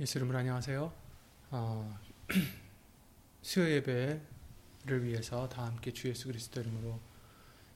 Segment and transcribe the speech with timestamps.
[0.00, 0.92] 예수 이름으로 안녕하세요.
[1.52, 2.00] 어,
[3.42, 6.98] 수요 예배를 위해서 다 함께 주 예수 그리스도 이름으로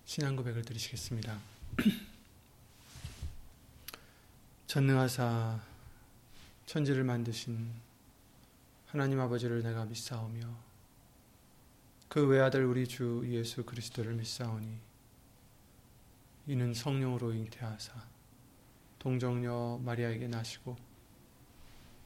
[0.05, 1.39] 신앙 고백을 드리시겠습니다.
[4.67, 5.61] 전능하사
[6.67, 7.71] 천지를 만드신
[8.89, 10.41] 하나님 아버지를 내가 믿사오며
[12.09, 14.77] 그 외아들 우리 주 예수 그리스도를 믿사오니
[16.48, 17.93] 이는 성령으로 잉태하사
[18.99, 20.88] 동정녀 마리아에게 나시고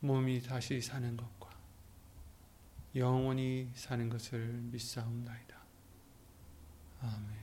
[0.00, 1.50] 몸이 다시 사는 것과
[2.94, 4.38] 영원히 사는 것을
[4.70, 5.56] 믿사옵나이다.
[7.02, 7.38] 아멘.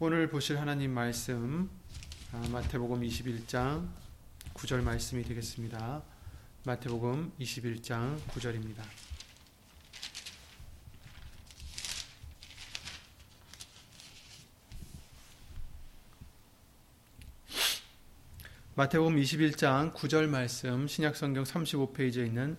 [0.00, 1.70] 오늘 보실 하나님 말씀
[2.32, 3.88] 아, 마태복음 21장
[4.54, 6.02] 9절 말씀이 되겠습니다.
[6.64, 9.07] 마태복음 21장 9절입니다.
[18.78, 22.56] 마태복음 21장 9절 말씀 신약성경 35페이지에 있는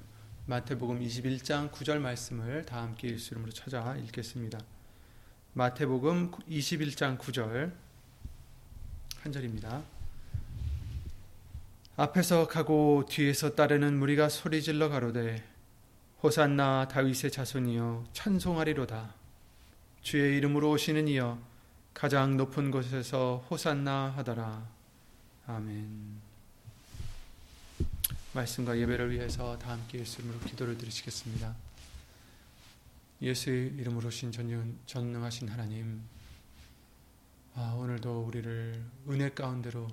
[0.48, 4.60] 마태복음 21장 9절 말씀을 다 함께 일수 이름으로 찾아 읽겠습니다.
[5.54, 7.72] 마태복음 21장 9절
[9.22, 9.82] 한 절입니다.
[11.96, 15.42] 앞에서 가고 뒤에서 따르는 무리가 소리질러 가로되
[16.22, 19.16] 호산나 다윗의 자손이여 찬송하리로다
[20.02, 21.40] 주의 이름으로 오시는 이여
[21.94, 24.79] 가장 높은 곳에서 호산나 하더라
[25.50, 26.22] 아멘.
[28.36, 31.56] 말씀과 예배를 위해서 다 함께 예수 이름으로 기도를 드리시겠습니다.
[33.20, 36.04] 예수의 이름으로 신 전능, 전능하신 하나님,
[37.56, 39.88] 아, 오늘도 우리를 은혜 가운데로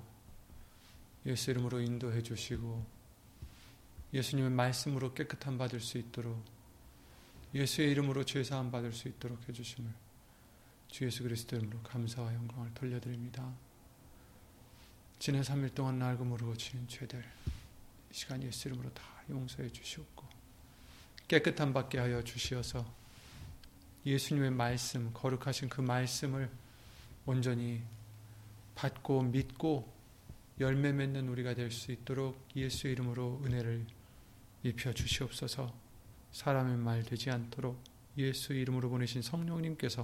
[1.25, 2.85] 예수 이름으로 인도해 주시고
[4.13, 6.39] 예수님의 말씀으로 깨끗함 받을 수 있도록
[7.55, 9.91] 예수의 이름으로 죄사함 받을 수 있도록 해주심을
[10.89, 13.66] 주 예수 그리스도 이름으로 감사와 영광을 돌려드립니다.
[15.19, 17.23] 지난 3일 동안 알고 모르고 지은 죄들
[18.11, 20.25] 시간 예수 이름으로 다 용서해 주시옵고
[21.27, 22.85] 깨끗함 받게 하여 주시어서
[24.05, 26.49] 예수님의 말씀 거룩하신 그 말씀을
[27.25, 27.81] 온전히
[28.75, 29.91] 받고 믿고
[30.59, 33.85] 열매 맺는 우리가 될 수 있도록 예수 이름으로 은혜를
[34.63, 35.73] 입혀 주시옵소서.
[36.31, 37.81] 사람의 말 되지 않도록
[38.17, 40.01] 예수 이름으로 보내신 성령님께서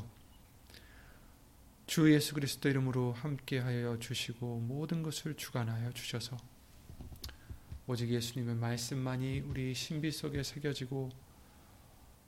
[1.86, 6.38] 주 예수 그리스도 이름으로 함께하여 주시고 모든 것을 주관하여 주셔서
[7.86, 11.10] 오직 예수님의 말씀만이 우리 신비 속에 새겨지고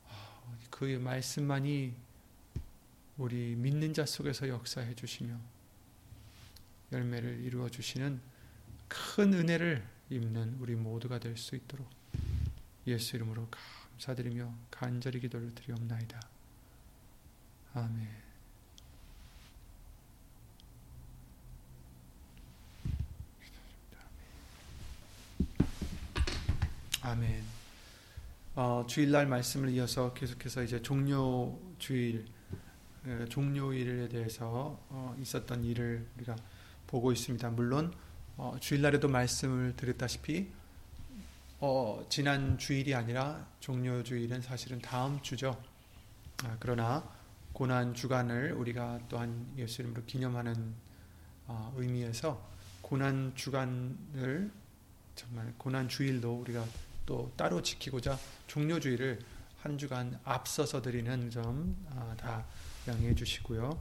[0.07, 1.95] 아, 그의 말씀만이
[3.17, 5.39] 우리 믿는 자 속에서 역사해 주시며
[6.91, 8.19] 열매를 이루어 주시는
[8.89, 11.89] 큰 은혜를 입는 우리 모두가 될 수 있도록
[12.87, 16.19] 예수 이름으로 감사드리며 간절히 기도를 드리옵나이다.
[17.73, 18.24] 아멘.
[27.05, 27.43] 아멘.
[28.55, 32.25] 어, 주일날 말씀을 이어서 계속해서 이제 종료 주일,
[33.29, 36.35] 종료일에 대해서 어, 있었던 일을 우리가
[36.87, 37.47] 보고 있습니다.
[37.51, 37.93] 물론
[38.37, 40.47] 어, 주일날에도 말씀을 드렸다시피
[41.59, 45.61] 어, 지난 주일이 아니라 종료 주일은 사실은 다음 주죠.
[46.43, 47.07] 아, 그러나
[47.53, 50.73] 고난 주간을 우리가 또한 예수 이름으로 기념하는
[51.45, 52.43] 어, 의미에서
[52.81, 54.51] 고난 주간을
[55.13, 56.65] 정말 고난 주일도 우리가
[57.05, 58.17] 또 따로 지키고자
[58.47, 59.19] 종료주의를
[59.61, 62.45] 한 주간 앞서서 드리는 점다 아,
[62.87, 63.77] 양해해 주시고요.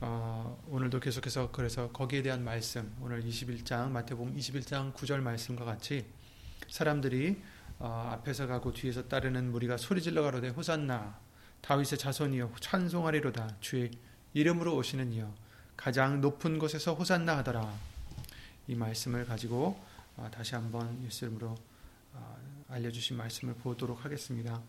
[0.00, 6.04] 어, 오늘도 계속해서 그래서 거기에 대한 말씀 오늘 21장 마태복음 21장 9절 말씀과 같이
[6.68, 7.40] 사람들이
[7.78, 11.18] 어, 앞에서 가고 뒤에서 따르는 무리가 소리질러 가로되 호산나
[11.60, 13.90] 다윗의 자손이여 찬송하리로다 주의
[14.34, 15.32] 이름으로 오시는 이여
[15.76, 17.72] 가장 높은 곳에서 호산나 하더라
[18.66, 19.80] 이 말씀을 가지고
[20.16, 21.71] 어, 다시 한번 예수 이름으로 아,
[22.72, 24.62] 알려주신 말씀을 보도록 하겠습니다.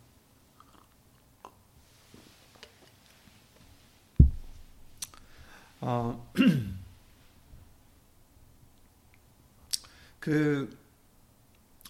[5.80, 6.34] 어,
[10.20, 10.78] 그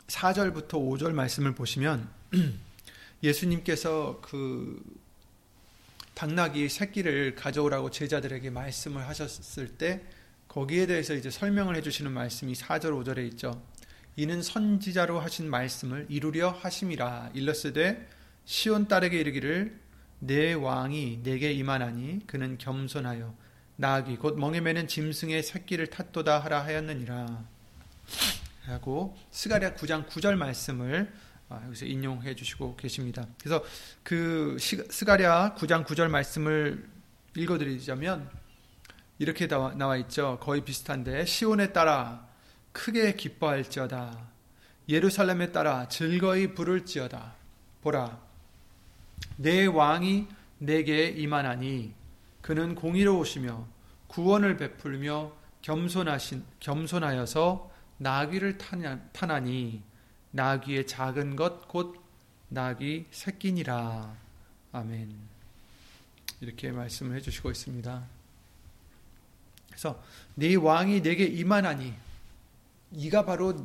[0.06, 2.08] 4절부터 5절 말씀을 보시면
[3.24, 4.84] 예수님께서 그
[6.14, 10.06] 당나귀 새끼를 가져오라고 제자들에게 말씀을 하셨을 때
[10.48, 13.73] 거기에 대해서 이제 설명을 해주시는 말씀이 4절 5절에 있죠.
[14.16, 18.08] 이는 선지자로 하신 말씀을 이루려 하심이라 일러스되
[18.46, 19.80] 시온 딸에게 이르기를
[20.20, 23.36] 내 왕이 내게 임하나니 그는 겸손하여
[23.76, 27.44] 나귀 곧 멍에 매는 짐승의 새끼를 탓도다 하라 하였느니라
[28.66, 31.12] 하고 스가랴 9장 9절 말씀을
[31.50, 33.28] 아, 여기서 인용해 주시고 계십니다.
[33.40, 33.64] 그래서
[34.02, 36.88] 그 스가랴 9장 9절 말씀을
[37.36, 38.30] 읽어드리자면
[39.20, 40.40] 이렇게 나와 있죠.
[40.42, 42.28] 거의 비슷한데 시온에 따라
[42.74, 44.18] 크게 기뻐할지어다.
[44.90, 47.36] 예루살렘에 따라 즐거이 부를지어다.
[47.82, 48.20] 보라,
[49.38, 50.28] 내 왕이
[50.58, 51.94] 내게 임하나니
[52.42, 53.66] 그는 공의로우시며
[54.08, 55.32] 구원을 베풀며
[55.62, 59.82] 겸손하신 겸손하여서 나귀를 타나 니
[60.32, 62.04] 나귀의 작은 것 곧
[62.50, 64.16] 나귀 새끼니라.
[64.74, 65.12] 아멘.
[66.42, 68.04] 이렇게 말씀을 해주시고 있습니다.
[69.68, 70.04] 그래서
[70.36, 71.94] 네 왕이 내게 임하나니
[72.94, 73.56] 이가 바로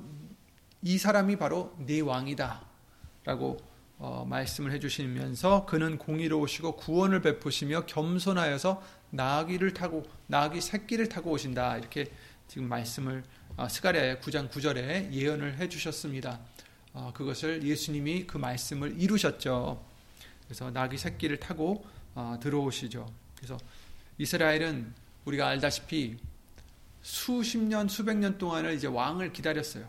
[0.82, 3.58] 이 사람이 바로 네 왕이다라고
[3.98, 8.80] 어, 말씀을 해주시면서 그는 공의로우시고 구원을 베푸시며 겸손하여서
[9.10, 12.06] 나귀를 타고 나귀 새끼를 타고 오신다 이렇게
[12.46, 13.24] 지금 말씀을
[13.56, 16.38] 어, 스가랴의 9장 9절에 예언을 해주셨습니다.
[16.92, 19.84] 어, 그것을 예수님이 그 말씀을 이루셨죠.
[20.44, 21.84] 그래서 나귀 새끼를 타고
[22.14, 23.12] 어, 들어오시죠.
[23.36, 23.58] 그래서
[24.16, 24.94] 이스라엘은
[25.24, 26.18] 우리가 알다시피
[27.02, 29.86] 수십 년, 수백 년 동안을 이제 왕을 기다렸어요.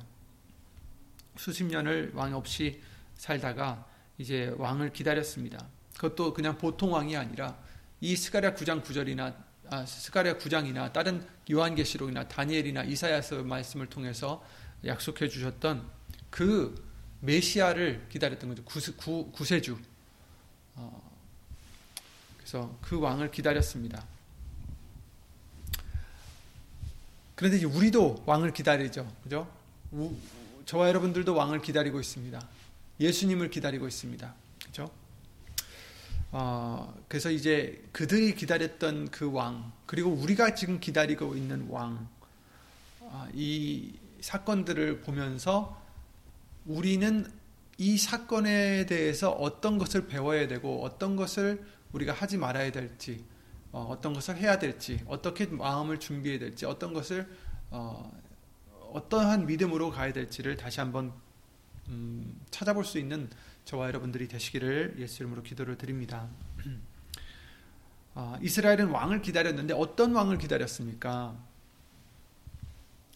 [1.38, 2.82] 수십 년을 왕 없이
[3.16, 3.86] 살다가
[4.18, 5.68] 이제 왕을 기다렸습니다.
[5.96, 7.58] 그것도 그냥 보통 왕이 아니라
[8.02, 9.36] 이 스가랴 9장 9절이나
[9.72, 14.44] 아, 스가랴 9장이나 다른 요한계시록이나 다니엘이나 이사야서 말씀을 통해서
[14.86, 15.88] 약속해 주셨던
[16.30, 16.90] 그
[17.22, 18.64] 메시아를 기다렸던 거죠.
[18.64, 19.78] 구세, 구, 구세주.
[20.76, 21.12] 어,
[22.38, 24.06] 그래서 그 왕을 기다렸습니다.
[27.40, 29.10] 그런데 이제 우리도 왕을 기다리죠.
[29.24, 29.50] 그죠?
[29.94, 30.14] 우,
[30.66, 32.46] 저와 여러분들도 왕을 기다리고 있습니다.
[33.00, 34.34] 예수님을 기다리고 있습니다.
[34.66, 34.92] 그죠?
[36.34, 42.10] 어, 그래서 이제 그들이 기다렸던 그 왕, 그리고 우리가 지금 기다리고 있는 왕,
[43.00, 45.82] 어, 이 사건들을 보면서
[46.66, 47.26] 우리는
[47.78, 53.24] 이 사건에 대해서 어떤 것을 배워야 되고 어떤 것을 우리가 하지 말아야 될지
[53.71, 57.30] 어, 떤 것을 해야 될지 어떻게 마음을 준비해야 될지 어떤 것을
[57.69, 58.12] 어,
[58.94, 61.13] 어떠한 믿음으로 가야 될지를 다시 한번
[61.88, 63.30] 음, 찾아볼 수 있는
[63.66, 66.27] 저와 여러분들이 되시기를 예수 이름으로 기도를 드립니다.
[68.16, 71.36] 어, 이스라엘은 왕을 기다렸는데 어떤 왕을 기다렸습니까?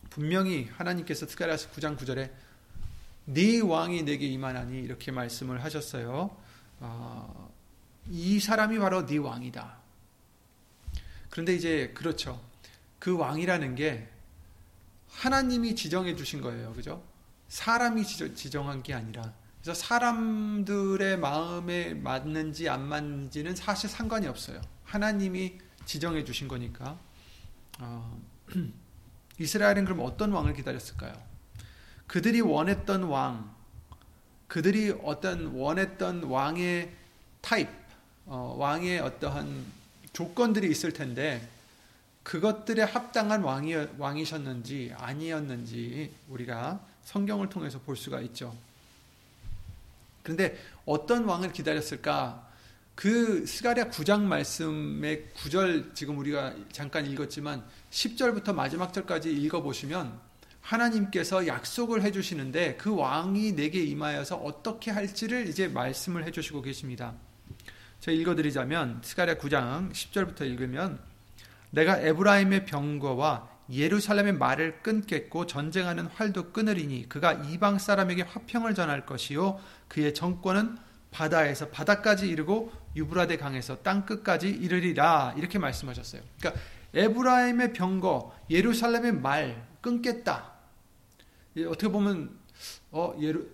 [0.10, 2.32] 분명히 하나님께서 스가랴서 9장 9절에
[3.26, 6.38] 네 왕이 내게 임하나니 이렇게 말씀을 하셨어요.
[6.80, 7.54] 어,
[8.10, 9.83] 이 사람이 바로 네 왕이다.
[11.34, 12.40] 그런데 이제 그렇죠.
[13.00, 14.08] 그 왕이라는 게
[15.10, 16.74] 하나님이 지정해 주신 거예요.
[16.74, 17.04] 그죠?
[17.48, 24.62] 사람이 지정한 게 아니라 그래서 사람들의 마음에 맞는지 안 맞는지는 사실 상관이 없어요.
[24.84, 27.00] 하나님이 지정해 주신 거니까.
[27.80, 28.22] 어,
[29.40, 31.20] 이스라엘은 그럼 어떤 왕을 기다렸을까요?
[32.06, 33.56] 그들이 원했던 왕,
[34.48, 36.94] 그들이 어떤 원했던 왕의
[37.42, 37.70] 타입,
[38.28, 39.82] 어, 왕의 어떠한
[40.14, 41.48] 조건들이 있을 텐데
[42.24, 48.56] 그것들에 합당한 왕이, 왕이셨는지 아니었는지 우리가 성경을 통해서 볼 수가 있죠.
[50.24, 52.48] 그런데 어떤 왕을 기다렸을까?
[52.96, 60.18] 그 스가랴 9장 말씀의 9절 지금 우리가 잠깐 읽었지만 10절부터 마지막 절까지 읽어 보시면
[60.62, 67.14] 하나님께서 약속을 해 주시는데 그 왕이 내게 임하여서 어떻게 할지를 이제 말씀을 해 주시고 계십니다.
[68.04, 71.00] 제가 읽어드리자면 스가랴 9장 10절부터 읽으면
[71.72, 79.58] 내가 에브라임의 병거와 예루살렘의 말을 끊겠고 전쟁하는 활도 끊으리니 그가 이방 사람에게 화평을 전할 것이요
[79.88, 80.78] 그의 정권은
[81.12, 86.24] 바다에서 바다까지 이르고 유브라데 강에서 땅 끝까지 이르리라 이렇게 말씀하셨어요.
[86.42, 86.62] 그러니까
[86.94, 90.52] 에브라임의 병거 예루살렘의 말 끊겠다.
[91.68, 92.38] 어떻게 보면
[92.92, 93.48] 어 예루,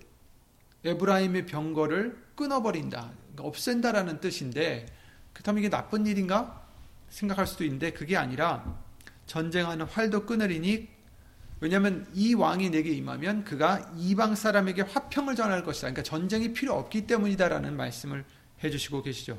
[0.84, 3.19] 에브라임의 병거를 끊어버린다.
[3.40, 4.86] 그러니까 없앤다라는 뜻인데
[5.34, 6.62] 그렇다면 이게 나쁜 일인가
[7.10, 8.78] 생각할 수도 있는데 그게 아니라
[9.26, 10.88] 전쟁하는 활도 끊으리니
[11.62, 15.88] 왜냐하면 이 왕이 내게 임하면 그가 이방 사람에게 화평을 전할 것이다.
[15.88, 18.24] 그러니까 전쟁이 필요 없기 때문이다라는 말씀을
[18.64, 19.38] 해주시고 계시죠.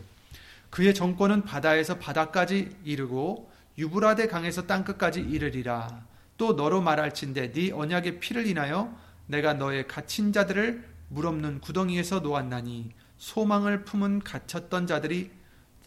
[0.69, 6.05] 그의 정권은 바다에서 바다까지 이르고 유브라데 강에서 땅끝까지 이르리라.
[6.37, 8.95] 또 너로 말할진대 네 언약의 피를 인하여
[9.27, 15.31] 내가 너의 갇힌 자들을 물 없는 구덩이에서 놓았나니 소망을 품은 갇혔던 자들이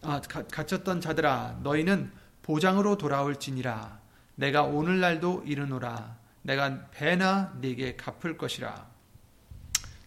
[0.04, 2.12] 아, 갇혔던 자들아 너희는
[2.44, 4.00] 보장으로 돌아올지니라.
[4.36, 6.16] 내가 오늘날도 이르노라.
[6.44, 8.88] 내가 배나 네게 갚을 것이라.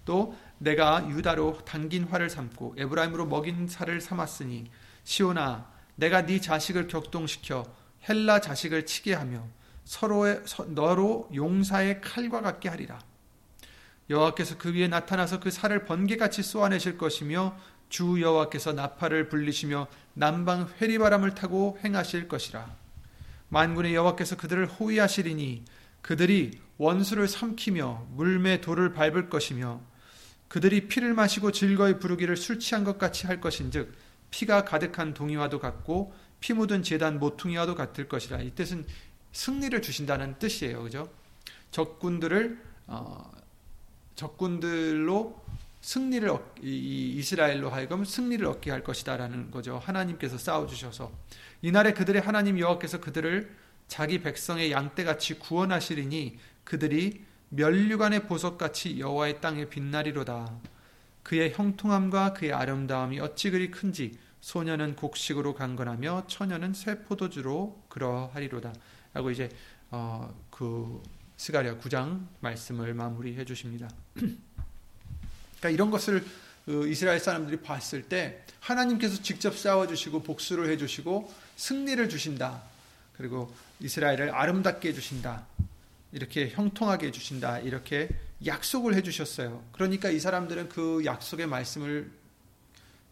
[0.05, 4.71] 또 내가 유다로 당긴 화를 삼고 에브라임으로 먹인 살을 삼았으니
[5.03, 7.65] 시오나 내가 네 자식을 격동시켜
[8.09, 9.45] 헬라 자식을 치게 하며
[9.85, 13.01] 서로의 너로 용사의 칼과 같게 하리라
[14.09, 17.57] 여호와께서 그 위에 나타나서 그 살을 번개같이 쏘아내실 것이며
[17.89, 22.75] 주 여호와께서 나팔을 불리시며 남방 회리바람을 타고 행하실 것이라.
[23.49, 25.65] 만군의 여호와께서 그들을 호위하시리니
[26.03, 29.81] 그들이 원수를 삼키며 물매 돌을 밟을 것이며
[30.49, 33.93] 그들이 피를 마시고 즐거이 부르기를 술 취한 것 같이 할 것인즉
[34.31, 38.41] 피가 가득한 동이와도 같고 피 묻은 재단 모퉁이와도 같을 것이라.
[38.43, 38.87] 이 뜻은
[39.33, 40.83] 승리를 주신다는 뜻이에요.
[40.83, 41.11] 그죠?
[41.71, 43.33] 적군들을 어,
[44.17, 45.41] 적군들로
[45.81, 46.29] 승리를
[46.63, 49.79] 이 이스라엘로 하여금 승리를 얻게 할 것이다라는 거죠.
[49.79, 51.13] 하나님께서 싸워 주셔서
[51.63, 53.55] 이날에 그들의 하나님 여호와께서 그들을
[53.87, 60.51] 자기 백성의 양떼같이 구원하시리니 그들이 멸류관의 보석같이 여호와의 땅에 빛나리로다.
[61.23, 68.73] 그의 형통함과 그의 아름다움이 어찌 그리 큰지 소년은 곡식으로 강건하며 처녀는 새 포도주로 그러하리로다.
[69.13, 69.49] 라고 이제
[69.91, 71.01] 어, 그
[71.37, 73.89] 스가랴 9장 말씀을 마무리해 주십니다.
[74.15, 76.25] 그러니까 이런 것을
[76.69, 82.63] 어, 이스라엘 사람들이 봤을 때 하나님께서 직접 싸워 주시고 복수를 해 주시고 승리를 주신다.
[83.17, 85.47] 그리고 이스라엘을 아름답게 해 주신다.
[86.13, 87.61] 이렇게 형통하게 해 주신다.
[87.61, 88.09] 이렇게
[88.45, 89.63] 약속을 해 주셨어요.
[89.73, 92.11] 그러니까 이 사람들은 그 약속의 말씀을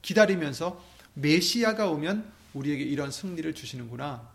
[0.02, 0.82] 기다리면서
[1.14, 4.28] 메시아가 오면 우리에게 이런 승리를 주시는구나.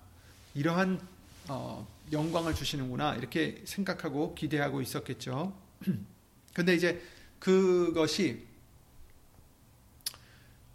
[0.55, 1.00] 이러한
[1.48, 3.15] 어, 영광을 주시는구나.
[3.15, 5.53] 이렇게 생각하고 기대하고 있었겠죠.
[6.53, 7.01] 근데 이제
[7.39, 8.47] 그것이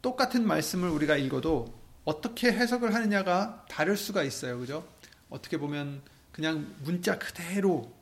[0.02, 1.74] 똑같은 말씀을 우리가 읽어도
[2.04, 4.58] 어떻게 해석을 하느냐가 다를 수가 있어요.
[4.58, 4.86] 그죠?
[5.30, 7.92] 어떻게 보면 그냥 문자 그대로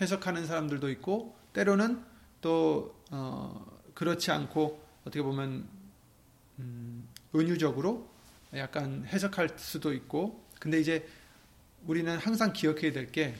[0.00, 2.02] 해석하는 사람들도 있고 때로는
[2.40, 3.64] 또 어,
[3.94, 5.68] 그렇지 않고 어떻게 보면
[6.58, 8.08] 음, 은유적으로
[8.54, 11.06] 약간 해석할 수도 있고 근데 이제
[11.86, 13.34] 우리는 항상 기억해야 될 게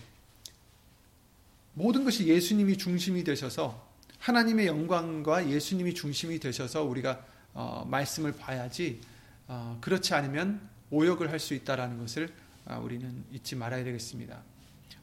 [1.74, 3.86] 모든 것이 예수님이 중심이 되셔서
[4.18, 9.00] 하나님의 영광과 예수님이 중심이 되셔서 우리가 어, 말씀을 봐야지
[9.46, 10.60] 어, 그렇지 않으면
[10.90, 12.32] 오역을 할 수 있다라는 것을
[12.64, 14.42] 어, 우리는 잊지 말아야 되겠습니다.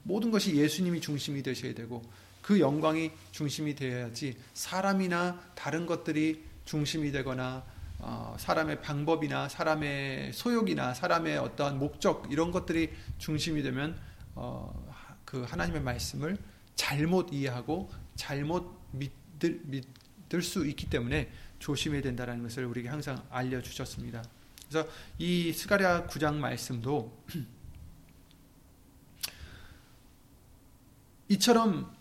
[0.03, 2.01] 모든 것이 예수님이 중심이 되셔야 되고
[2.41, 7.63] 그 영광이 중심이 되어야지 사람이나 다른 것들이 중심이 되거나
[8.05, 13.97] 어, 사람의 방법이나 사람의 소욕이나 사람의 어떠한 목적 이런 것들이 중심이 되면
[14.35, 14.93] 어,
[15.23, 16.37] 그 하나님의 말씀을
[16.75, 24.21] 잘못 이해하고 잘못 믿을, 믿을 수 있기 때문에 조심해야 된다는 것을 우리에게 항상 알려주셨습니다.
[24.67, 27.23] 그래서 이 스가랴 9장 말씀도
[31.29, 31.95] 이처럼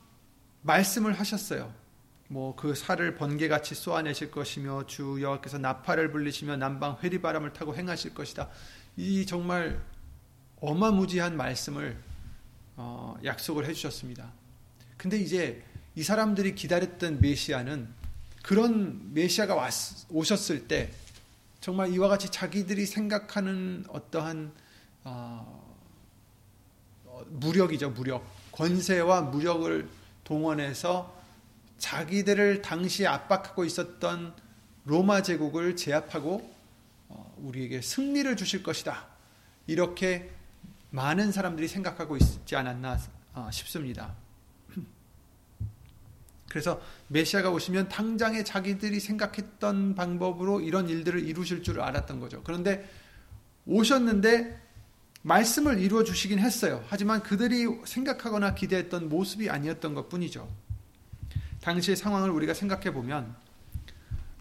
[0.62, 1.72] 말씀을 하셨어요.
[2.32, 8.48] 뭐 그 살을 번개같이 쏘아내실 것이며 주 여호와께서 나팔을 불리시며 남방 회리바람을 타고 행하실 것이다.
[8.96, 9.82] 이 정말
[10.60, 11.98] 어마무지한 말씀을
[12.76, 14.32] 어, 약속을 해주셨습니다.
[14.96, 15.62] 근데 이제
[15.94, 17.88] 이 사람들이 기다렸던 메시아는
[18.42, 19.72] 그런 메시아가 왔,
[20.08, 20.90] 오셨을 때
[21.60, 24.52] 정말 이와 같이 자기들이 생각하는 어떠한
[25.04, 25.76] 어,
[27.28, 29.86] 무력이죠 무력 권세와 무력을
[30.24, 31.21] 동원해서
[31.78, 34.34] 자기들을 당시에 압박하고 있었던
[34.84, 36.52] 로마 제국을 제압하고
[37.08, 39.06] 어, 우리에게 승리를 주실 것이다
[39.66, 40.30] 이렇게
[40.90, 42.98] 많은 사람들이 생각하고 있지 않았나
[43.34, 44.14] 어, 싶습니다.
[46.50, 52.42] 그래서 메시아가 오시면 당장에 자기들이 생각했던 방법으로 이런 일들을 이루실 줄 알았던 거죠.
[52.44, 52.88] 그런데
[53.64, 54.60] 오셨는데
[55.22, 56.84] 말씀을 이루어 주시긴 했어요.
[56.88, 60.48] 하지만 그들이 생각하거나 기대했던 모습이 아니었던 것 뿐이죠.
[61.62, 63.34] 당시의 상황을 우리가 생각해 보면,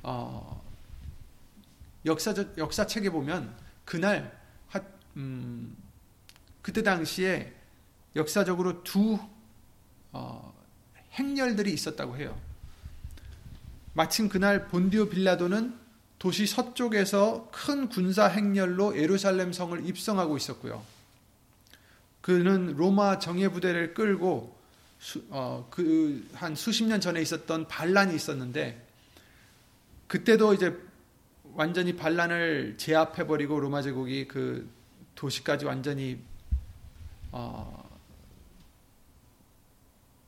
[0.04, 0.62] 어,
[2.06, 4.38] 역사적, 역사책에 보면, 그날,
[4.70, 4.82] 하,
[5.16, 5.76] 음,
[6.62, 7.54] 그때 당시에
[8.16, 9.20] 역사적으로 두,
[10.12, 10.54] 어,
[11.14, 12.38] 행렬들이 있었다고 해요.
[13.94, 15.80] 마침 그날 본디오 빌라도는
[16.18, 20.84] 도시 서쪽에서 큰 군사 행렬로 예루살렘 성을 입성하고 있었고요.
[22.22, 24.61] 그는 로마 정예 부대를 끌고
[25.30, 28.86] 어, 그 한 수십 년 전에 있었던 반란이 있었는데
[30.08, 30.78] 그때도 이제
[31.54, 34.70] 완전히 반란을 제압해 버리고 로마 제국이 그
[35.16, 36.20] 도시까지 완전히
[37.32, 37.90] 어,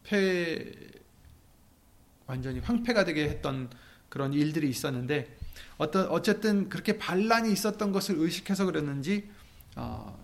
[0.04, 0.72] 폐
[2.26, 3.70] 완전히 황폐가 되게 했던
[4.10, 5.38] 그런 일들이 있었는데
[5.78, 9.30] 어떤 어쨌든 그렇게 반란이 있었던 것을 의식해서 그랬는지
[9.76, 10.18] 어,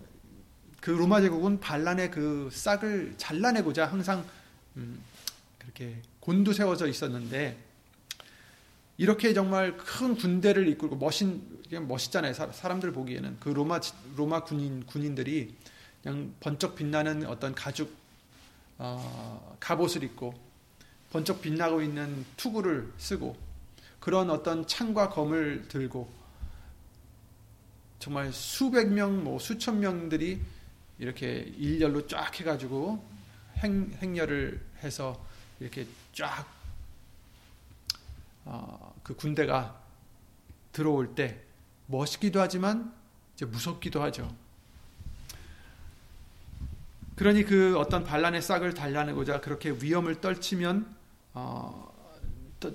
[0.80, 4.24] 그 로마 제국은 반란의 그 싹을 잘라내고자 항상
[4.80, 5.02] 음,
[5.58, 7.56] 그렇게 곤두세워져 있었는데
[8.96, 12.32] 이렇게 정말 큰 군대를 이끌고 멋진 그냥 멋있잖아요.
[12.34, 13.80] 사람들 보기에는 그 로마
[14.16, 15.54] 로마 군인 군인들이
[16.02, 17.94] 그냥 번쩍 빛나는 어떤 가죽
[18.78, 20.34] 어, 갑옷을 입고
[21.10, 23.36] 번쩍 빛나고 있는 투구를 쓰고
[24.00, 26.10] 그런 어떤 창과 검을 들고
[27.98, 30.40] 정말 수백 명, 뭐 수천 명들이
[30.98, 33.04] 이렇게 일렬로 쫙 해가지고
[33.58, 35.20] 행, 행렬을 해서
[35.58, 36.44] 이렇게 쫙그
[38.44, 39.80] 어, 그 군대가
[40.72, 41.40] 들어올 때
[41.86, 42.92] 멋있기도 하지만
[43.34, 44.34] 이제 무섭기도 하죠.
[47.16, 50.96] 그러니 그 어떤 반란의 싹을 달라내고자 그렇게 위험을 떨치면
[51.34, 51.90] 어,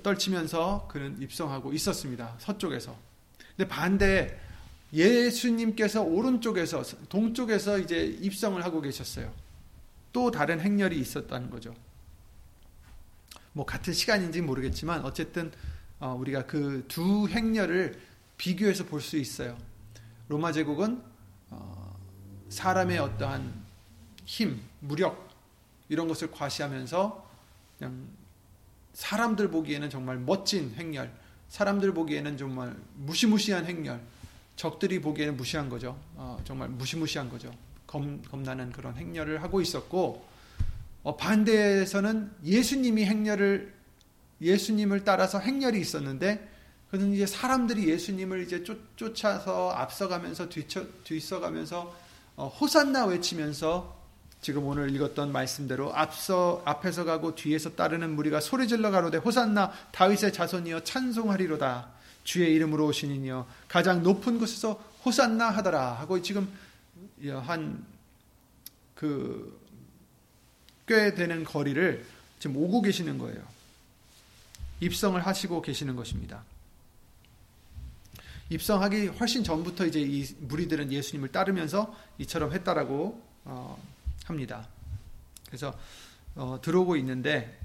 [0.04, 2.36] 떨치면서 그는 입성하고 있었습니다.
[2.40, 2.96] 서쪽에서.
[3.56, 4.40] 근데 반대
[4.94, 9.34] 예수님께서 오른쪽에서 동쪽에서 이제 입성을 하고 계셨어요.
[10.14, 11.76] 또 다른 행렬이 있었다는 거죠.
[13.56, 15.50] 뭐 같은 시간인지 모르겠지만 어쨌든
[16.00, 17.98] 어, 우리가 그 두 행렬을
[18.38, 19.58] 비교해서 볼 수 있어요.
[20.28, 21.02] 로마 제국은
[21.52, 21.98] 어,
[22.50, 23.54] 사람의 어떠한
[24.26, 25.30] 힘, 무력
[25.88, 27.30] 이런 것을 과시하면서
[27.80, 28.08] 그냥
[28.94, 31.14] 사람들 보기에는 정말 멋진 행렬,
[31.48, 34.02] 사람들 보기에는 정말 무시무시한 행렬,
[34.58, 35.98] 적들이 보기에는 무시한 거죠.
[36.16, 37.54] 어, 정말 무시무시한 거죠.
[37.88, 40.35] 겁, 겁나는 그런 행렬을 하고 있었고 어,
[41.14, 43.74] 반대에서는 예수님이 행렬을
[44.42, 46.50] 예수님을 따라서 행렬이 있었는데
[46.90, 51.96] 그는 이제 사람들이 예수님을 이제 쫓, 쫓아서 앞서가면서 뒤쳐, 뒤서가면서
[52.36, 53.96] 어, 호산나 외치면서
[54.42, 60.84] 지금 오늘 읽었던 말씀대로 앞서 앞에서 가고 뒤에서 따르는 무리가 소리질러 가로되 호산나 다윗의 자손이여
[60.84, 61.96] 찬송하리로다.
[62.24, 66.52] 주의 이름으로 오시니여 가장 높은 곳에서 호산나 하더라 하고 지금
[68.96, 69.65] 한그
[70.88, 72.06] 꽤 되는 거리를
[72.40, 73.42] 지금 오고 계시는 거예요.
[74.80, 76.44] 입성을 하시고 계시는 것입니다.
[78.50, 83.82] 입성하기 훨씬 전부터 이제 이 무리들은 예수님을 따르면서 이처럼 했다라고 어,
[84.26, 84.68] 합니다.
[85.48, 85.78] 그래서
[86.36, 87.60] 어, 들어오고 있는데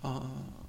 [0.00, 0.64] 어,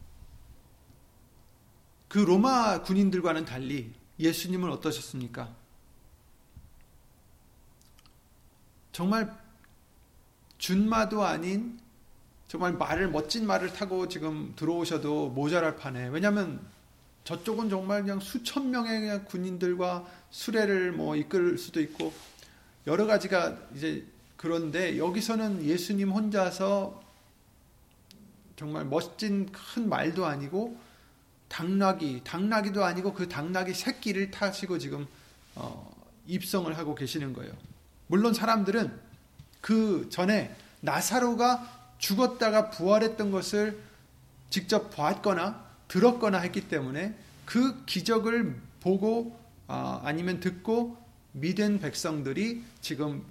[2.08, 5.65] 그 로마 군인들과는 달리 예수님은 어떠셨습니까?
[8.96, 9.30] 정말
[10.58, 11.78] 준마도 아닌
[12.48, 16.66] 정말 말을 멋진 말을 타고 지금 들어오셔도 모자랄 판에 왜냐하면
[17.26, 22.14] 저쪽은 정말 그냥 수천 명의 그냥 군인들과 수레를 뭐 이끌 수도 있고
[22.88, 24.06] 여러 가지가 이제
[24.38, 27.04] 그런데 여기서는 예수님 혼자서
[28.56, 30.78] 정말 멋진 큰 말도 아니고
[31.50, 35.06] 당나귀, 당나귀도 아니고 그 당나귀 새끼를 타시고 지금
[35.56, 35.94] 어,
[36.28, 37.75] 입성을 하고 계시는 거예요.
[38.08, 39.00] 물론 사람들은
[39.62, 43.80] 그 전에 나사로가 죽었다가 부활했던 것을
[44.50, 47.16] 직접 보았거나 들었거나 했기 때문에
[47.46, 50.98] 그 기적을 보고 어, 아니면 듣고
[51.34, 53.26] 믿은 백성들이 지금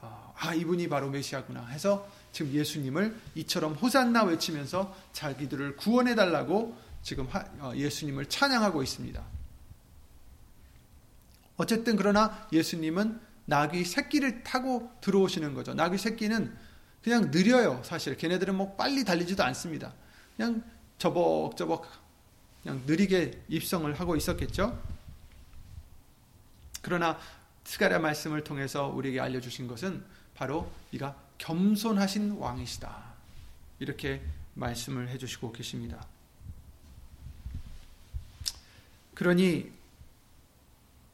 [0.00, 7.28] 어, 아 이분이 바로 메시아구나 해서 지금 예수님을 이처럼 호산나 외치면서 자기들을 구원해 달라고 지금
[7.58, 9.22] 어, 예수님을 찬양하고 있습니다.
[11.56, 15.74] 어쨌든 그러나 예수님은 나귀 새끼를 타고 들어오시는 거죠.
[15.74, 16.56] 나귀 새끼는
[17.02, 17.82] 그냥 느려요.
[17.84, 19.92] 사실 걔네들은 뭐 빨리 달리지도 않습니다.
[20.36, 20.62] 그냥
[20.98, 21.86] 저벅저벅
[22.62, 24.80] 그냥 느리게 입성을 하고 있었겠죠.
[26.80, 27.18] 그러나
[27.64, 33.12] 스가랴 말씀을 통해서 우리에게 알려 주신 것은 바로 이가 겸손하신 왕이시다.
[33.78, 34.22] 이렇게
[34.54, 36.06] 말씀을 해 주시고 계십니다.
[39.14, 39.70] 그러니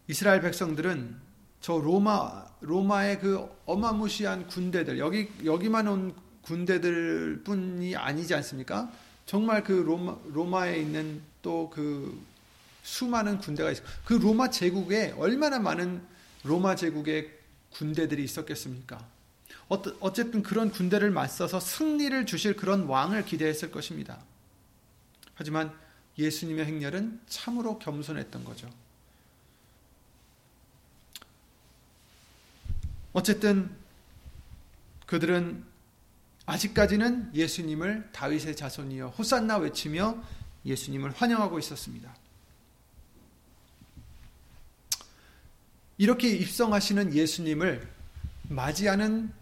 [0.06, 1.27] 이스라엘 백성들은
[1.60, 8.90] 저 로마 로마의 그 어마무시한 군대들 여기 여기만 온 군대들뿐이 아니지 않습니까?
[9.26, 12.20] 정말 그 로마, 로마에 있는 또 그
[12.88, 13.82] 수많은 군대가 있어.
[14.06, 16.00] 그 로마 제국에 얼마나 많은
[16.42, 17.30] 로마 제국의
[17.70, 19.06] 군대들이 있었겠습니까?
[19.68, 24.18] 어쨌든 그런 군대를 맞서서 승리를 주실 그런 왕을 기대했을 것입니다.
[25.34, 25.70] 하지만
[26.16, 28.70] 예수님의 행렬은 참으로 겸손했던 거죠.
[33.12, 33.70] 어쨌든
[35.06, 35.64] 그들은
[36.46, 40.22] 아직까지는 예수님을 다윗의 자손이여 호산나 외치며
[40.64, 42.14] 예수님을 환영하고 있었습니다.
[45.98, 47.88] 이렇게 입성하시는 예수님을
[48.48, 49.32] 맞이하는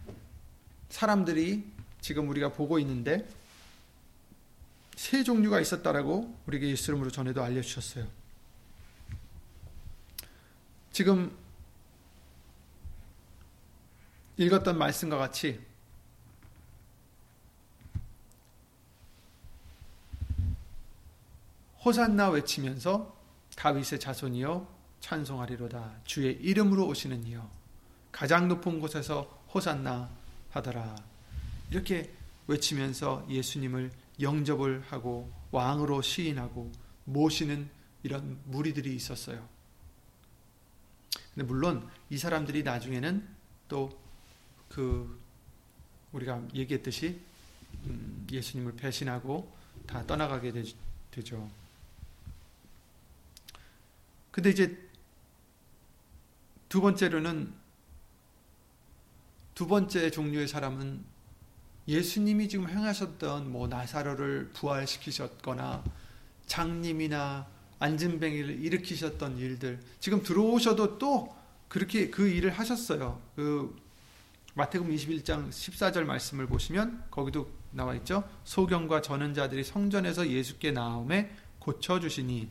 [0.89, 1.63] 사람들이
[2.01, 3.27] 지금 우리가 보고 있는데
[4.95, 8.07] 세 종류가 있었다라고 우리에게 예수 이름으로 전에도 알려주셨어요.
[10.91, 11.31] 지금
[14.37, 15.59] 읽었던 말씀과 같이
[21.83, 23.17] 호산나 외치면서
[23.55, 27.49] 다윗의 자손이여 찬송하리로다 주의 이름으로 오시는 이여
[28.11, 29.23] 가장 높은 곳에서
[29.53, 30.09] 호산나
[30.51, 30.95] 하더라
[31.71, 32.13] 이렇게
[32.47, 36.71] 외치면서 예수님을 영접을 하고 왕으로 시인하고
[37.05, 37.69] 모시는
[38.03, 39.47] 이런 무리들이 있었어요.
[41.33, 43.27] 근데 물론 이 사람들이 나중에는
[43.67, 44.06] 또
[44.69, 45.19] 그
[46.11, 47.19] 우리가 얘기했듯이
[47.85, 49.51] 음, 예수님을 배신하고
[49.85, 50.51] 다 떠나가게
[51.11, 51.49] 되죠.
[54.31, 54.77] 근데 이제
[56.69, 57.53] 두 번째로는
[59.55, 61.03] 두 번째 종류의 사람은
[61.87, 65.83] 예수님이 지금 행하셨던 뭐 나사로를 부활시키셨거나
[66.45, 67.47] 장님이나
[67.79, 71.35] 안진뱅이를 일으키셨던 일들 지금 들어오셔도 또
[71.67, 73.21] 그렇게 그 일을 하셨어요.
[73.35, 73.75] 그
[74.57, 78.27] 마태복음 21장 14절 말씀을 보시면 거기도 나와 있죠.
[78.43, 82.49] 소경과 전언자들이 성전에서 예수께 나옴에 고쳐 주시니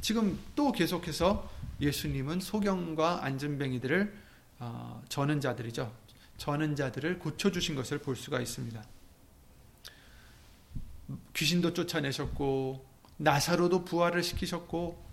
[0.00, 1.50] 지금 또 계속해서
[1.82, 4.14] 예수님은 소경과 안전뱅이들을
[4.60, 5.92] 어, 저는 자들이죠.
[6.38, 8.82] 저는 자들을 고쳐 주신 것을 볼 수가 있습니다.
[11.34, 12.86] 귀신도 쫓아내셨고
[13.18, 15.04] 나사로도 부활을 시키셨고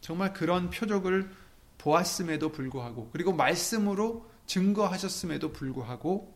[0.00, 1.30] 정말 그런 표적을
[1.78, 6.34] 보았음에도 불구하고 그리고 말씀으로 증거하셨음에도 불구하고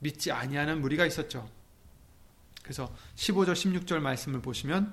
[0.00, 1.48] 믿지 아니하는 무리가 있었죠.
[2.62, 4.92] 그래서 15절 16절 말씀을 보시면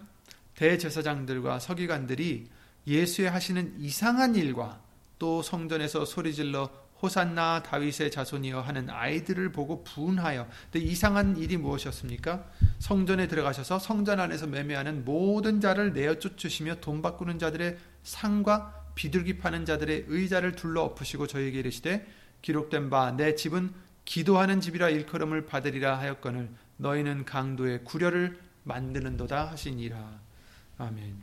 [0.55, 2.49] 대제사장들과 서기관들이
[2.87, 4.81] 예수의 하시는 이상한 일과
[5.19, 12.45] 또 성전에서 소리질러 호산나 다윗의 자손이여 하는 아이들을 보고 분하여 근데 이상한 일이 무엇이었습니까?
[12.79, 19.65] 성전에 들어가셔서 성전 안에서 매매하는 모든 자를 내어 쫓으시며 돈 바꾸는 자들의 상과 비둘기 파는
[19.65, 22.07] 자들의 의자를 둘러 엎으시고 저에게 이르시되
[22.41, 23.71] 기록된 바 내 집은
[24.05, 30.19] 기도하는 집이라 일컬음을 받으리라 하였거늘 너희는 강도의 구려를 만드는도다 하시니라
[30.77, 31.15] 아멘.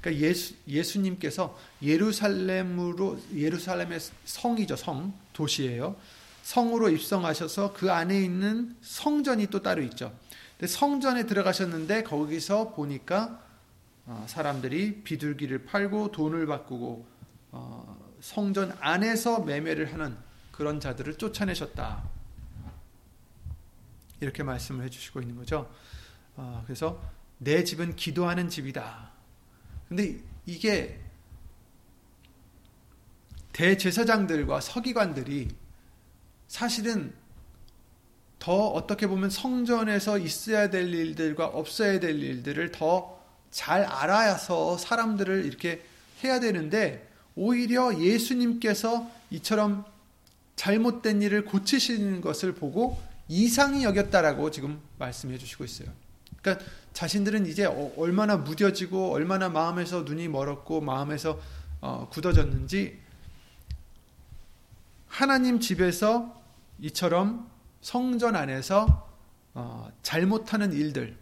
[0.00, 5.96] 그러니까 예수, 예수님께서 예루살렘으로 예루살렘의 성이죠 성 도시예요.
[6.42, 10.12] 성으로 입성하셔서 그 안에 있는 성전이 또 따로 있죠.
[10.64, 13.43] 성전에 들어가셨는데 거기서 보니까 어,
[14.26, 17.06] 사람들이 비둘기를 팔고 돈을 바꾸고
[17.52, 20.16] 어, 성전 안에서 매매를 하는
[20.52, 22.02] 그런 자들을 쫓아내셨다.
[24.20, 25.70] 이렇게 말씀을 해주시고 있는 거죠.
[26.36, 27.00] 어, 그래서
[27.38, 29.10] 내 집은 기도하는 집이다.
[29.88, 31.00] 근데 이게
[33.52, 35.48] 대제사장들과 서기관들이
[36.48, 37.14] 사실은
[38.38, 43.13] 더 어떻게 보면 성전에서 있어야 될 일들과 없어야 될 일들을 더
[43.54, 45.84] 잘 알아서 사람들을 이렇게
[46.24, 49.84] 해야 되는데 오히려 예수님께서 이처럼
[50.56, 55.88] 잘못된 일을 고치시는 것을 보고 이상히 여겼다라고 지금 말씀해 주시고 있어요.
[56.42, 61.40] 그러니까 자신들은 이제 어, 얼마나 무뎌지고 얼마나 마음에서 눈이 멀었고 마음에서
[61.80, 62.98] 어, 굳어졌는지
[65.06, 66.42] 하나님 집에서
[66.80, 67.48] 이처럼
[67.82, 69.08] 성전 안에서
[69.54, 71.16] 어, 잘못하는 일들,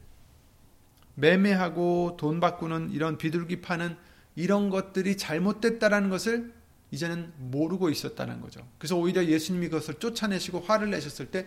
[1.14, 3.96] 매매하고 돈 바꾸는 이런 비둘기 파는
[4.34, 6.52] 이런 것들이 잘못됐다라는 것을
[6.90, 8.66] 이제는 모르고 있었다는 거죠.
[8.78, 11.46] 그래서 오히려 예수님이 그것을 쫓아내시고 화를 내셨을 때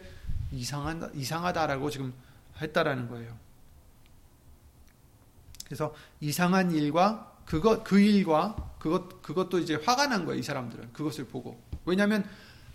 [0.51, 2.13] 이상하다, 이상하다라고 지금
[2.62, 3.38] 했다라는 거예요.
[5.65, 10.39] 그래서 이상한 일과 그것 그 일과 그것 그것도 이제 화가 난 거예요.
[10.39, 12.28] 이 사람들은 그것을 보고 왜냐하면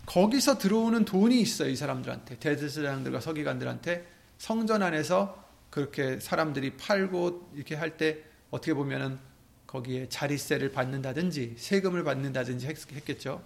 [0.05, 1.69] 거기서 들어오는 돈이 있어요.
[1.69, 5.40] 이 사람들한테 대제사장들과 서기관들한테 성전 안에서
[5.71, 9.17] 그렇게 사람들이 팔고 이렇게 할 때 어떻게 보면은
[9.65, 13.41] 거기에 자리세를 받는다든지 세금을 받는다든지 했겠죠.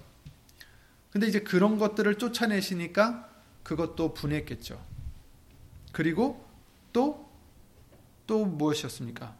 [1.12, 3.30] 근데 이제 그런 것들을 쫓아내시니까
[3.64, 4.84] 그것도 분했겠죠.
[5.94, 6.46] 그리고
[6.92, 7.26] 또
[8.28, 9.36] 또 무엇이었습니까?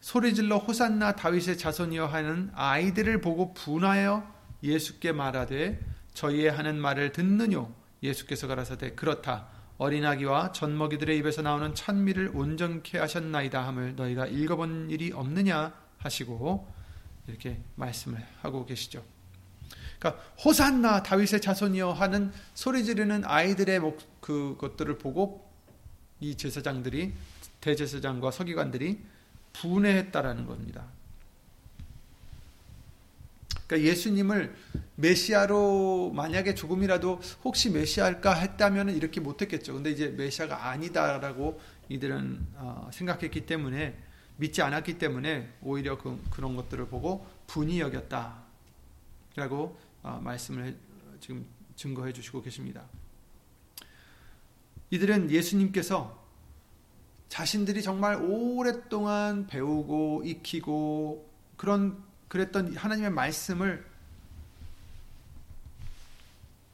[0.00, 5.80] 소리질러 호산나 다윗의 자손이여 하는 아이들을 보고 분하여 예수께 말하되
[6.14, 13.94] 저희의 하는 말을 듣느뇨 예수께서 가라사대 그렇다 어린아기와 젖먹이들의 입에서 나오는 찬미를 온전케 하셨나이다 함을
[13.96, 16.68] 너희가 읽어본 일이 없느냐 하시고
[17.28, 19.04] 이렇게 말씀을 하고 계시죠.
[19.98, 23.80] 그러니까 호산나 다윗의 자손이여 하는 소리 지르는 아이들의
[24.20, 25.48] 그것들을 보고
[26.20, 27.12] 이 제사장들이
[27.60, 29.00] 대제사장과 서기관들이
[29.52, 30.86] 분해했다라는 겁니다.
[33.68, 34.56] 그러니까 예수님을
[34.96, 39.74] 메시아로 만약에 조금이라도 혹시 메시아일까 했다면 이렇게 못했겠죠.
[39.74, 43.96] 근데 이제 메시아가 아니다라고 이들은 어, 생각했기 때문에
[44.38, 48.40] 믿지 않았기 때문에 오히려 그, 런 것들을 보고 분이 여겼다라고
[50.02, 50.76] 어, 말씀을
[51.20, 52.84] 지금 증거해 주시고 계십니다.
[54.90, 56.26] 이들은 예수님께서
[57.28, 63.84] 자신들이 정말 오랫동안 배우고 익히고 그런 그랬던 하나님의 말씀을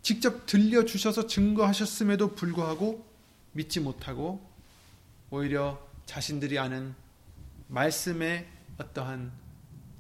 [0.03, 3.07] 직접 들려 주셔서 증거하셨음에도 불구하고
[3.53, 4.47] 믿지 못하고
[5.31, 6.95] 오히려 자신들이 아는
[7.69, 8.47] 말씀의
[8.79, 9.33] 어떠한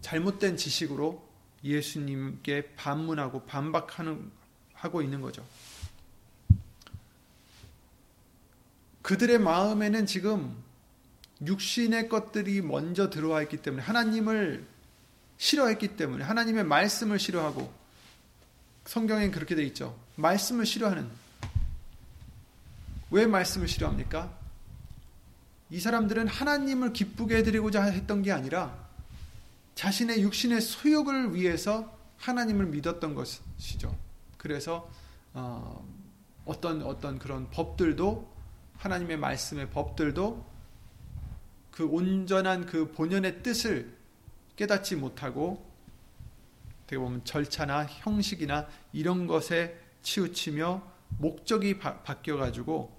[0.02, 1.26] 잘못된 지식으로
[1.62, 4.30] 예수님께 반문하고 반박하는
[4.74, 5.46] 하고 있는 거죠.
[9.00, 10.54] 그들의 마음에는 지금
[11.44, 14.66] 육신의 것들이 먼저 들어와 있기 때문에 하나님을
[15.44, 17.70] 싫어했기 때문에 하나님의 말씀을 싫어하고
[18.86, 19.94] 성경엔 그렇게 되어 있죠.
[20.16, 21.06] 말씀을 싫어하는
[23.10, 24.32] 왜 말씀을 싫어합니까?
[25.68, 28.74] 이 사람들은 하나님을 기쁘게 해드리고자 했던 게 아니라
[29.74, 33.94] 자신의 육신의 소욕을 위해서 하나님을 믿었던 것이죠.
[34.38, 34.90] 그래서
[35.34, 35.86] 어,
[36.46, 38.32] 어떤 어떤 그런 법들도
[38.78, 40.54] 하나님의 말씀의 법들도
[41.70, 44.03] 그 온전한 그 본연의 뜻을
[44.56, 45.64] 깨닫지 못하고
[46.82, 50.82] 어떻게 보면 절차나 형식이나 이런 것에 치우치며
[51.18, 52.94] 목적이 바, 뀌어 가지고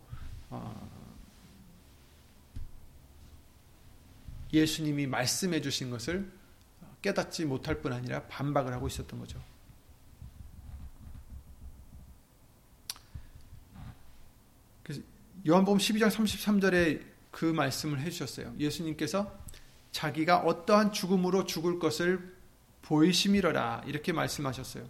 [0.49, 0.89] 어,
[4.51, 6.31] 예수님이 말씀해 주신 것을
[7.01, 9.39] 깨닫지 못할 뿐 아니라 반박을 하고 있었던 거죠.
[15.47, 18.55] 요한복음 12장 33절에 그 말씀을 해 주셨어요.
[18.57, 19.44] 예수님께서
[19.95, 22.35] 자기가 어떠한 죽음으로 죽을 것을
[22.81, 24.83] 보이심이러라 이렇게 말씀하셨어요.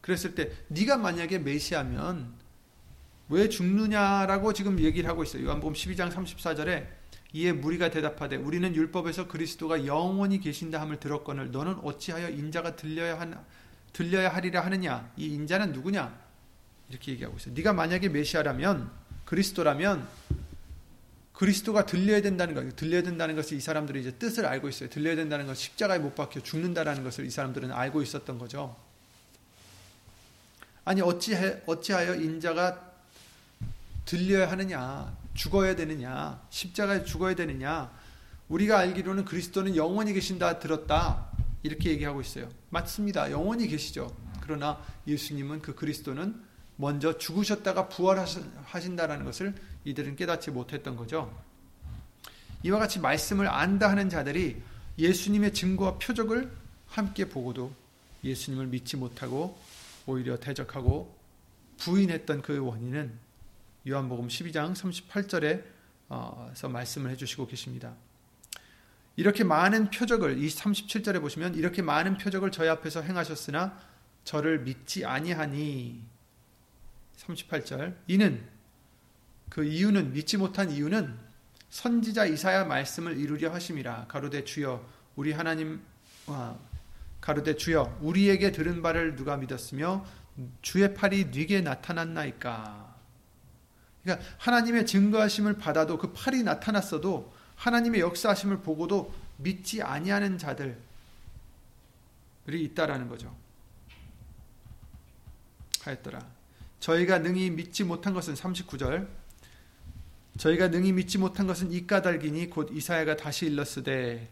[0.00, 2.32] 그랬을 때 네가 만약에 메시아면
[3.28, 5.44] 왜 죽느냐라고 지금 얘기를 하고 있어요.
[5.44, 6.86] 요한복음 12장 34절에
[7.34, 13.38] 이에 무리가 대답하되 우리는 율법에서 그리스도가 영원히 계신다 함을 들었거늘 너는 어찌하여 인자가 들려야 한
[13.92, 16.18] 들려야 하리라 하느냐 이 인자는 누구냐
[16.88, 17.52] 이렇게 얘기하고 있어요.
[17.52, 18.90] 네가 만약에 메시아라면
[19.26, 20.08] 그리스도라면
[21.42, 24.88] 그리스도가 들려야 된다는 것, 들려야 된다는 것을 이 사람들이 이제 뜻을 알고 있어요.
[24.88, 28.76] 들려야 된다는 것, 십자가에 못 박혀 죽는다라는 것을 이 사람들은 알고 있었던 거죠.
[30.84, 32.92] 아니 어찌해 어찌하여 인자가
[34.04, 37.90] 들려야 하느냐, 죽어야 되느냐, 십자가에 죽어야 되느냐.
[38.48, 41.26] 우리가 알기로는 그리스도는 영원히 계신다 들었다
[41.64, 42.48] 이렇게 얘기하고 있어요.
[42.70, 43.32] 맞습니다.
[43.32, 44.16] 영원히 계시죠.
[44.42, 46.40] 그러나 예수님은 그 그리스도는
[46.76, 49.54] 먼저 죽으셨다가 부활하신다라는 것을
[49.84, 51.32] 이들은 깨닫지 못했던 거죠.
[52.62, 54.62] 이와 같이 말씀을 안다 하는 자들이
[54.98, 56.50] 예수님의 증거와 표적을
[56.86, 57.72] 함께 보고도
[58.24, 59.58] 예수님을 믿지 못하고
[60.06, 61.16] 오히려 대적하고
[61.78, 63.12] 부인했던 그 원인은
[63.88, 64.74] 요한복음 12장
[66.08, 67.94] 38절에서 말씀을 해주시고 계십니다.
[69.16, 73.78] 이렇게 많은 표적을 이 37절에 보시면 이렇게 많은 표적을 저희 앞에서 행하셨으나
[74.24, 76.11] 저를 믿지 아니하니
[77.18, 78.42] 38절 이는
[79.48, 81.16] 그 이유는 믿지 못한 이유는
[81.70, 84.84] 선지자 이사야 말씀을 이루려 하심이라 가로되 주여
[85.16, 85.82] 우리 하나님
[86.26, 86.56] 아,
[87.20, 90.04] 가로되 주여 우리에게 들은 바를 누가 믿었으며
[90.62, 92.96] 주의 팔이 네게 나타났나이까
[94.02, 100.74] 그러니까 하나님의 증거하심을 받아도 그 팔이 나타났어도 하나님의 역사하심을 보고도 믿지 아니하는 자들이
[102.46, 103.34] 있다라는 거죠.
[105.82, 106.31] 하였더라.
[106.82, 109.06] 저희가 능히 믿지 못한 것은 39절
[110.36, 114.28] 저희가 능히 믿지 못한 것은 이 까닭이니 곧 이사야가 다시 일렀으되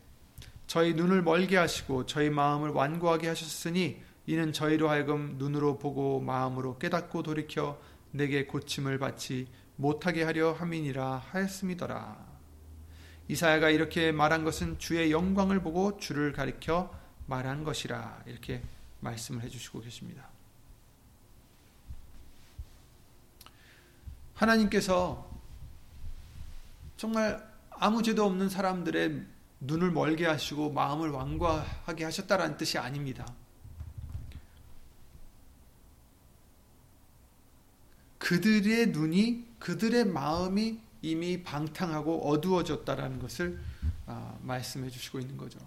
[0.66, 7.22] 저희 눈을 멀게 하시고 저희 마음을 완고하게 하셨으니 이는 저희로 하여금 눈으로 보고 마음으로 깨닫고
[7.22, 12.30] 돌이켜 내게 고침을 받지 못하게 하려 함이니라 하였음이더라.
[13.28, 16.92] 이사야가 이렇게 말한 것은 주의 영광을 보고 주를 가리켜
[17.26, 18.60] 말한 것이라 이렇게
[18.98, 20.29] 말씀을 해주시고 계십니다.
[24.40, 25.28] 하나님께서
[26.96, 29.26] 정말 아무 죄도 없는 사람들의
[29.60, 33.26] 눈을 멀게 하시고 마음을 완고하게 하셨다라는 뜻이 아닙니다.
[38.18, 43.60] 그들의 눈이 그들의 마음이 이미 방탕하고 어두워졌다라는 것을
[44.06, 45.58] 아, 말씀해 주시고 있는 거죠.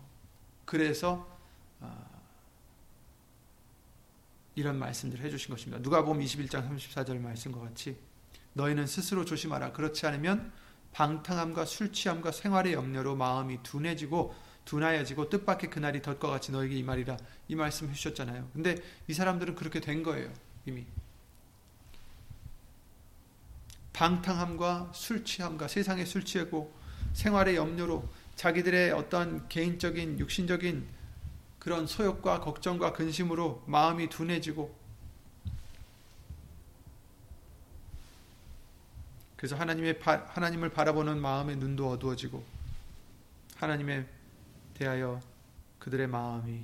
[0.65, 1.27] 그래서
[1.79, 2.05] 아,
[4.55, 5.81] 이런 말씀들을 해주신 것입니다.
[5.81, 7.97] 누가 보면 21장 34절 말씀과 같이
[8.53, 9.71] 너희는 스스로 조심하라.
[9.73, 10.51] 그렇지 않으면
[10.93, 14.33] 방탕함과 술 취함과 생활의 염려로 마음이 둔해지고
[14.65, 18.49] 둔하여지고 뜻밖의 그날이 덫과 같이 너에게 이 말이라 이 말씀 해주셨잖아요.
[18.53, 18.75] 근데
[19.07, 20.31] 이 사람들은 그렇게 된 거예요.
[20.65, 20.85] 이미
[23.91, 26.73] 방탕함과 술 취함과 세상의 술 취하고
[27.13, 30.87] 생활의 염려로 자기들의 어떤 개인적인 육신적인
[31.59, 34.82] 그런 소욕과 걱정과 근심으로 마음이 둔해지고
[39.43, 42.41] 그래서 하나님의 하나님을 바라보는 마음의 눈도 어두워지고
[43.57, 44.05] 하나님에
[44.73, 45.19] 대하여
[45.79, 46.63] 그들의 마음이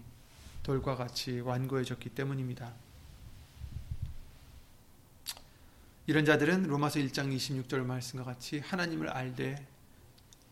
[0.64, 2.72] 돌과 같이 완고해졌기 때문입니다.
[6.08, 9.68] 이런 자들은 로마서 1장 26절 말씀과 같이 하나님을 알되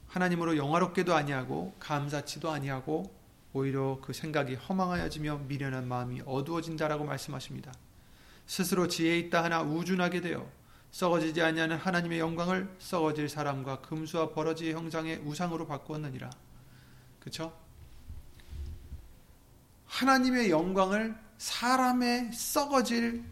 [0.10, 3.10] 하나님으로 영화롭게도 아니하고 감사치도 아니하고
[3.54, 7.72] 오히려 그 생각이 허망하여지며 미련한 마음이 어두워진다라고 말씀하십니다.
[8.46, 10.58] 스스로 지혜 있다 하나 우준하게 되어
[10.92, 16.30] 썩어지지 아니하는 하나님의 영광을 썩어질 사람과 금수와 버러지의 형상의 우상으로 바꾸었느니라.
[17.20, 17.58] 그렇죠?
[19.86, 23.24] 하나님의 영광을 사람의 썩어질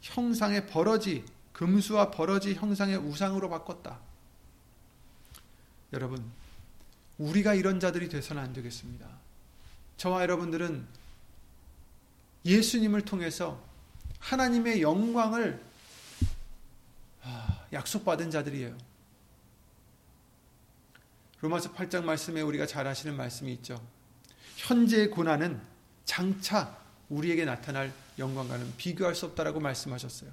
[0.00, 4.00] 형상의 버러지, 금수와 버러지 형상의 우상으로 바꿨다.
[5.92, 6.28] 여러분,
[7.18, 9.06] 우리가 이런 자들이 돼서는 안 되겠습니다.
[9.96, 10.86] 저와 여러분들은
[12.44, 13.62] 예수님을 통해서
[14.22, 15.60] 하나님의 영광을
[17.22, 18.76] 아, 약속받은 자들이에요.
[21.40, 23.80] 로마서 8장 말씀에 우리가 잘 아시는 말씀이 있죠.
[24.56, 25.60] 현재의 고난은
[26.04, 30.30] 장차 우리에게 나타날 영광과는 비교할 수 없다라고 말씀하셨어요.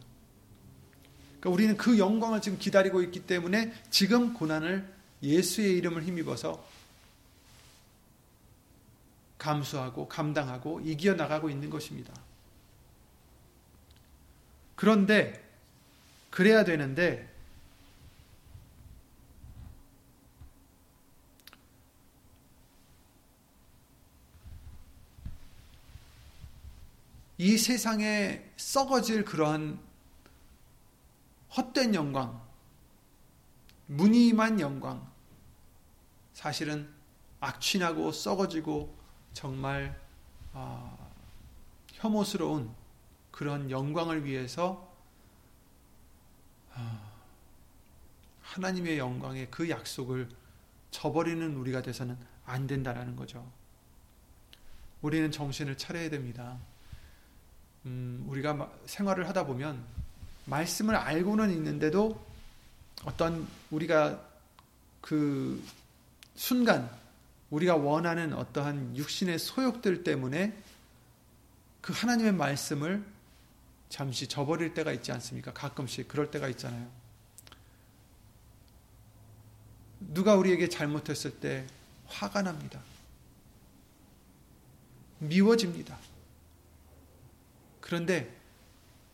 [1.39, 4.88] 그러니까 우리는 그 영광을 지금 기다리고 있기 때문에 지금 고난을
[5.23, 6.63] 예수의 이름을 힘입어서
[9.38, 12.13] 감수하고 감당하고 이겨 나가고 있는 것입니다.
[14.79, 15.45] 그런데
[16.29, 17.29] 그래야 되는데
[27.37, 29.81] 이 세상에 썩어질 그러한
[31.57, 32.41] 헛된 영광,
[33.87, 35.05] 무늬만 영광,
[36.31, 36.89] 사실은
[37.41, 38.97] 악취나고 썩어지고
[39.33, 39.99] 정말
[40.53, 41.11] 어,
[41.95, 42.73] 혐오스러운
[43.31, 44.93] 그런 영광을 위해서
[46.75, 47.11] 어,
[48.41, 50.29] 하나님의 영광의 그 약속을
[50.91, 53.49] 저버리는 우리가 돼서는 안 된다라는 거죠.
[55.01, 56.57] 우리는 정신을 차려야 됩니다.
[57.85, 59.83] 음, 우리가 생활을 하다 보면
[60.45, 62.25] 말씀을 알고는 있는데도
[63.05, 64.21] 어떤 우리가
[64.99, 65.63] 그
[66.35, 66.89] 순간
[67.49, 70.55] 우리가 원하는 어떠한 육신의 소욕들 때문에
[71.81, 73.03] 그 하나님의 말씀을
[73.89, 75.52] 잠시 저버릴 때가 있지 않습니까?
[75.52, 76.88] 가끔씩 그럴 때가 있잖아요.
[79.99, 81.65] 누가 우리에게 잘못했을 때
[82.08, 82.80] 화가 납니다.
[85.19, 85.97] 미워집니다.
[87.82, 88.34] 그런데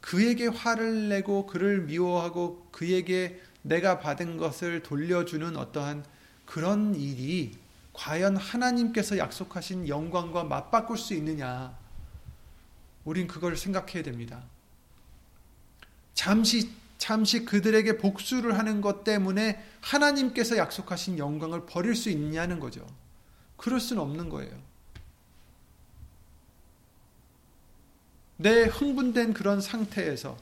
[0.01, 6.05] 그에게 화를 내고 그를 미워하고 그에게 내가 받은 것을 돌려주는 어떠한
[6.45, 7.57] 그런 일이
[7.93, 11.75] 과연 하나님께서 약속하신 영광과 맞바꿀 수 있느냐?
[13.05, 14.43] 우린 그걸 생각해야 됩니다.
[16.15, 22.83] 잠시 잠시 그들에게 복수를 하는 것 때문에 하나님께서 약속하신 영광을 버릴 수 있냐는 거죠.
[23.57, 24.51] 그럴 수는 없는 거예요.
[28.37, 30.37] 내 흥분된 그런 상태에서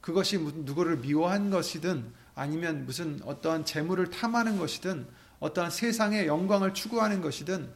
[0.00, 5.06] 그것이 누구를 미워한 것이든 아니면 무슨 어떠한 재물을 탐하는 것이든
[5.40, 7.70] 어떠한 세상의 영광을 추구하는 것이든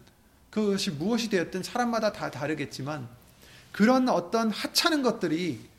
[0.51, 3.09] 그것이 무엇이 되었든 사람마다 다 다르겠지만
[3.73, 5.74] 그런 어떤 하찮은 것들이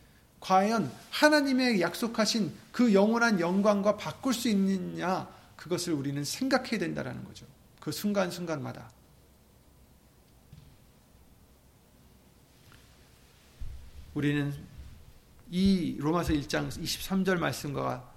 [0.45, 7.47] 과연 하나님의 약속하신 그 영원한 영광과 바꿀 수 있느냐 그것을 우리는 생각해야 된다는 거죠.
[7.79, 8.91] 그 순간순간마다.
[14.13, 14.53] 우리는
[15.49, 18.07] 이 로마서 1장 23절 말씀과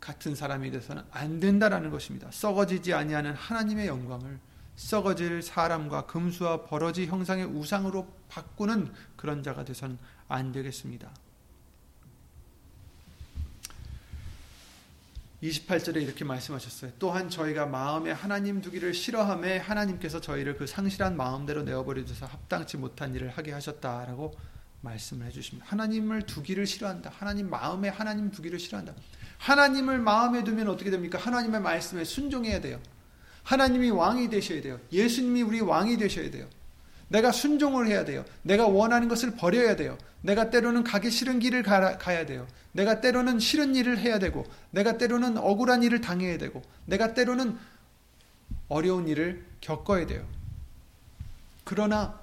[0.00, 2.32] 같은 사람이 돼서는 안 된다라는 것입니다.
[2.32, 4.40] 썩어지지 아니하는 하나님의 영광을
[4.80, 11.10] 썩어질 사람과 금수와 버러지 형상의 우상으로 바꾸는 그런 자가 돼서는 안 되겠습니다.
[15.42, 16.92] 28절에 이렇게 말씀하셨어요.
[16.98, 23.14] 또한 저희가 마음에 하나님 두기를 싫어함에 하나님께서 저희를 그 상실한 마음대로 내어버려 주셔서 합당치 못한
[23.14, 24.32] 일을 하게 하셨다라고
[24.80, 25.66] 말씀을 해주십니다.
[25.68, 27.10] 하나님을 두기를 싫어한다.
[27.14, 28.94] 하나님 마음에 하나님 두기를 싫어한다.
[29.38, 31.18] 하나님을 마음에 두면 어떻게 됩니까?
[31.18, 32.80] 하나님의 말씀에 순종해야 돼요.
[33.42, 34.80] 하나님이 왕이 되셔야 돼요.
[34.92, 36.48] 예수님이 우리 왕이 되셔야 돼요.
[37.08, 38.24] 내가 순종을 해야 돼요.
[38.42, 39.98] 내가 원하는 것을 버려야 돼요.
[40.22, 42.46] 내가 때로는 가기 싫은 길을 가, 야 돼요.
[42.72, 47.58] 내가 때로는 싫은 일을 해야 되고, 내가 때로는 억울한 일을 당해야 되고, 내가 때로는
[48.68, 50.24] 어려운 일을 겪어야 돼요.
[51.64, 52.18] 그러나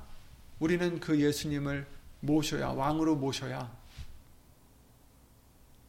[0.60, 1.86] 우리는 그 예수님을
[2.22, 3.70] 모셔야, 왕으로 모셔야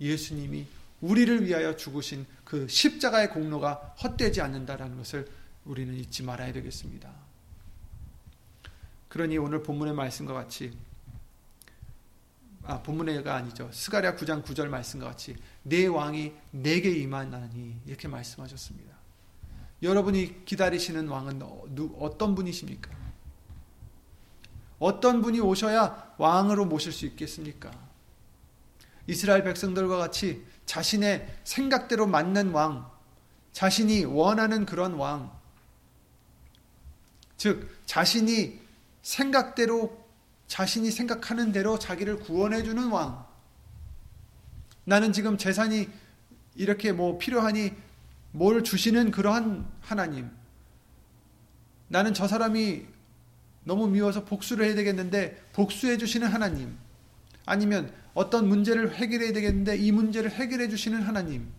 [0.01, 0.67] 예수님이
[1.01, 5.29] 우리를 위하여 죽으신 그 십자가의 공로가 헛되지 않는다라는 것을
[5.65, 7.13] 우리는 잊지 말아야 되겠습니다.
[9.09, 10.77] 그러니 오늘 본문의 말씀과 같이
[12.65, 13.71] 아 본문의가 아니죠.
[13.73, 18.95] 스가랴 9장 9절 말씀과 같이 내 왕이 내게 임하나니 이렇게 말씀하셨습니다.
[19.83, 21.41] 여러분이 기다리시는 왕은
[21.99, 22.91] 어떤 분이십니까?
[24.79, 27.71] 어떤 분이 오셔야 왕으로 모실 수 있겠습니까?
[29.07, 32.89] 이스라엘 백성들과 같이 자신의 생각대로 맞는 왕,
[33.53, 35.33] 자신이 원하는 그런 왕,
[37.39, 38.61] 즉, 자신이
[39.01, 40.07] 생각대로,
[40.47, 43.27] 자신이 생각하는 대로 자기를 구원해주는 왕.
[44.85, 45.89] 나는 지금 재산이
[46.55, 47.73] 이렇게 뭐 필요하니
[48.33, 50.31] 뭘 주시는 그러한 하나님.
[51.89, 52.87] 나는 저 사람이
[53.65, 56.77] 너무 미워서 복수를 해야 되겠는데 복수해 주시는 하나님.
[57.49, 61.51] 아니면 어떤 문제를 해결해야 되겠는데 이 문제를 해결해 주시는 하나님.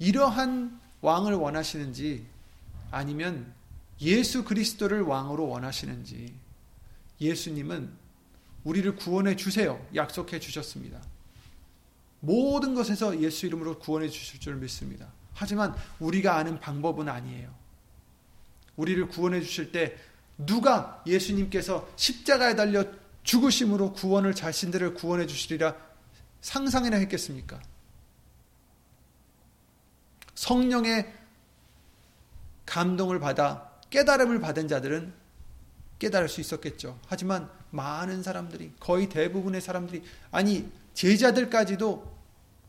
[0.00, 2.26] 이러한 왕을 원하시는지
[2.90, 3.52] 아니면
[4.00, 6.34] 예수 그리스도를 왕으로 원하시는지
[7.20, 7.90] 예수님은
[8.64, 9.80] 우리를 구원해 주세요.
[9.94, 11.00] 약속해 주셨습니다.
[12.18, 15.06] 모든 것에서 예수 이름으로 구원해 주실 줄 믿습니다.
[15.34, 17.54] 하지만 우리가 아는 방법은 아니에요.
[18.76, 19.96] 우리를 구원해 주실 때
[20.36, 22.84] 누가 예수님께서 십자가에 달려
[23.22, 25.76] 죽으심으로 구원을 자신들을 구원해 주시리라
[26.40, 27.60] 상상이나 했겠습니까?
[30.34, 31.12] 성령의
[32.64, 35.12] 감동을 받아 깨달음을 받은 자들은
[35.98, 36.98] 깨달을 수 있었겠죠.
[37.06, 42.10] 하지만 많은 사람들이 거의 대부분의 사람들이 아니 제자들까지도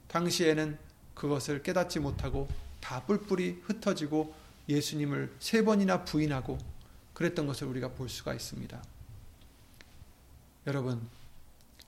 [0.07, 0.77] 당시에는
[1.13, 2.47] 그것을 깨닫지 못하고
[2.81, 4.33] 다 뿔뿔이 흩어지고
[4.67, 6.57] 예수님을 세 번이나 부인하고
[7.13, 8.81] 그랬던 것을 우리가 볼 수가 있습니다.
[10.67, 11.09] 여러분,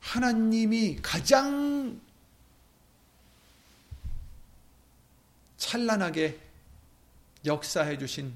[0.00, 2.00] 하나님이 가장
[5.56, 6.40] 찬란하게
[7.44, 8.34] 역사해 주신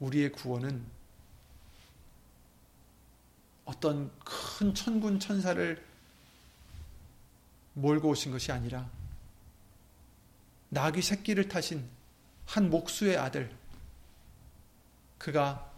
[0.00, 0.84] 우리의 구원은
[3.64, 5.82] 어떤 큰 천군 천사를
[7.74, 8.88] 몰고 오신 것이 아니라
[10.68, 11.88] 나귀 새끼를 타신
[12.46, 13.50] 한 목수의 아들
[15.18, 15.70] 그가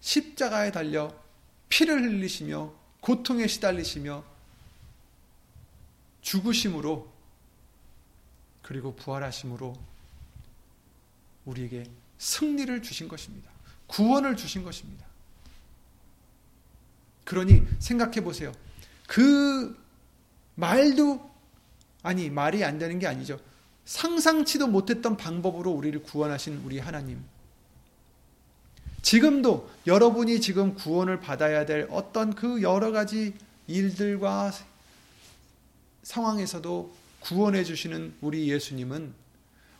[0.00, 1.19] 십자가에 달려
[1.70, 4.22] 피를 흘리시며 고통에 시달리시며
[6.20, 7.10] 죽으심으로
[8.60, 9.74] 그리고 부활하심으로
[11.46, 13.50] 우리에게 승리를 주신 것입니다.
[13.86, 15.06] 구원을 주신 것입니다.
[17.24, 18.52] 그러니 생각해 보세요.
[19.06, 19.76] 그
[20.56, 21.30] 말도
[22.02, 23.40] 아니 말이 안 되는 게 아니죠.
[23.84, 27.24] 상상치도 못했던 방법으로 우리를 구원하신 우리 하나님.
[29.02, 33.34] 지금도 여러분이 지금 구원을 받아야 될 어떤 그 여러 가지
[33.66, 34.52] 일들과
[36.02, 39.12] 상황에서도 구원해 주시는 우리 예수님은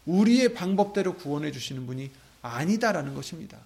[0.06, 2.10] 우리의 방법대로 구원해 주시는 분이
[2.42, 3.58] 아니다라는 것입니다.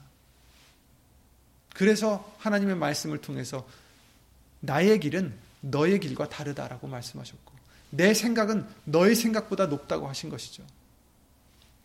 [1.74, 3.66] 그래서 하나님의 말씀을 통해서
[4.60, 7.52] 나의 길은 너의 길과 다르다라고 말씀하셨고
[7.90, 10.64] 내 생각은 너의 생각보다 높다고 하신 것이죠.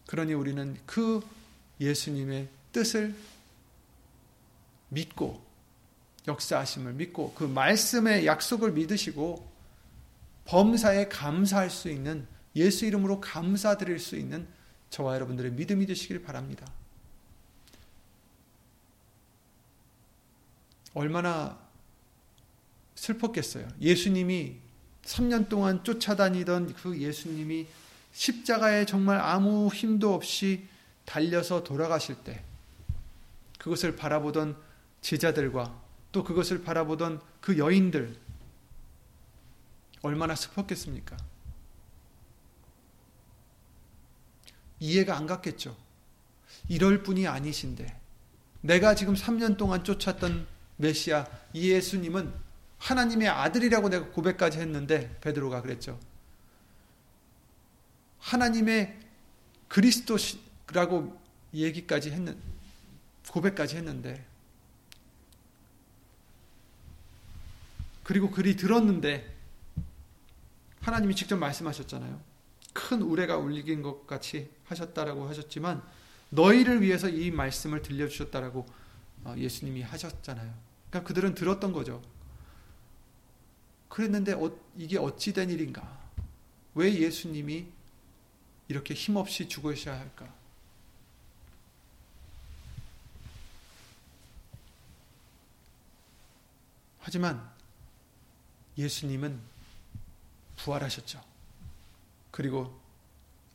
[0.07, 1.22] 그러니 우리는 그
[1.80, 3.15] 예수님의 뜻을
[4.89, 5.41] 믿고
[6.27, 9.49] 역사하심을 믿고 그 말씀의 약속을 믿으시고
[10.45, 14.47] 범사에 감사할 수 있는 예수 이름으로 감사드릴 수 있는
[14.89, 16.65] 저와 여러분들의 믿음이 되시길 바랍니다.
[20.93, 21.59] 얼마나
[22.95, 23.67] 슬펐겠어요.
[23.79, 24.57] 예수님이
[25.03, 27.67] 3년 동안 쫓아다니던 그 예수님이
[28.11, 30.67] 십자가에 정말 아무 힘도 없이
[31.05, 32.43] 달려서 돌아가실 때
[33.59, 34.57] 그것을 바라보던
[35.01, 35.81] 제자들과
[36.11, 38.17] 또 그것을 바라보던 그 여인들
[40.01, 41.17] 얼마나 슬펐겠습니까?
[44.79, 45.75] 이해가 안 갔겠죠.
[46.67, 47.99] 이럴 분이 아니신데
[48.61, 50.47] 내가 지금 3년 동안 쫓았던
[50.77, 52.33] 메시아 예수님은
[52.77, 55.99] 하나님의 아들이라고 내가 고백까지 했는데 베드로가 그랬죠.
[58.19, 58.97] 하나님의
[59.67, 61.19] 그리스도라고
[61.53, 62.37] 얘기까지 했는
[63.29, 64.25] 고백까지 했는데
[68.10, 69.38] 그리고 그리 들었는데
[70.82, 72.20] 하나님이 직접 말씀하셨잖아요.
[72.74, 75.84] 큰 우레가 울리긴 것 같이 하셨다라고 하셨지만
[76.32, 78.66] 너희를 위해서 이 말씀을 들려주셨다라고
[79.26, 80.51] 어, 예수님이 하셨잖아요.
[80.89, 82.01] 그러니까 그들은 들었던 거죠.
[83.89, 85.99] 그랬는데 어, 이게 어찌 된 일인가?
[86.74, 87.68] 왜 예수님이
[88.70, 90.34] 이렇게 힘없이 죽으셔야 할까?
[97.01, 97.59] 하지만
[98.80, 99.39] 예수님은
[100.55, 101.21] 부활하셨죠.
[102.32, 102.80] 그리고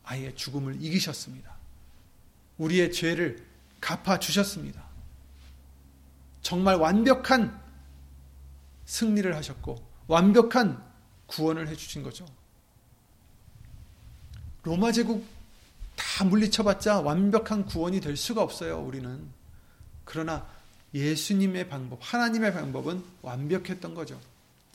[0.05, 1.55] 아예 죽음을 이기셨습니다.
[2.59, 3.45] 우리의 죄를
[3.81, 4.85] 갚아 주셨습니다.
[6.43, 7.61] 정말 완벽한
[8.85, 10.85] 승리를 하셨고 완벽한
[11.27, 12.27] 구원을 해 주신 거죠.
[14.63, 15.27] 로마 제국
[15.97, 19.27] 다 물리쳐봤자 완벽한 구원이 될 수가 없어요, 우리는.
[20.05, 20.47] 그러나
[20.93, 24.21] 예수님의 방법, 하나님의 방법은 완벽했던 거죠.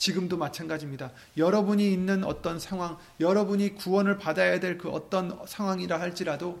[0.00, 1.12] 지금도 마찬가지입니다.
[1.36, 6.58] 여러분이 있는 어떤 상황, 여러분이 구원을 받아야 될 그 어떤 상황이라 할지라도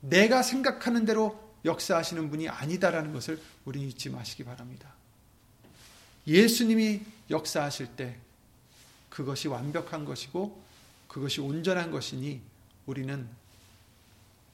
[0.00, 4.94] 내가 생각하는 대로 역사하시는 분이 아니다라는 것을 우리 잊지 마시기 바랍니다.
[6.26, 7.00] 예수님이
[7.30, 8.16] 역사하실 때
[9.10, 10.62] 그것이 완벽한 것이고
[11.08, 12.40] 그것이 온전한 것이니
[12.86, 13.26] 우리는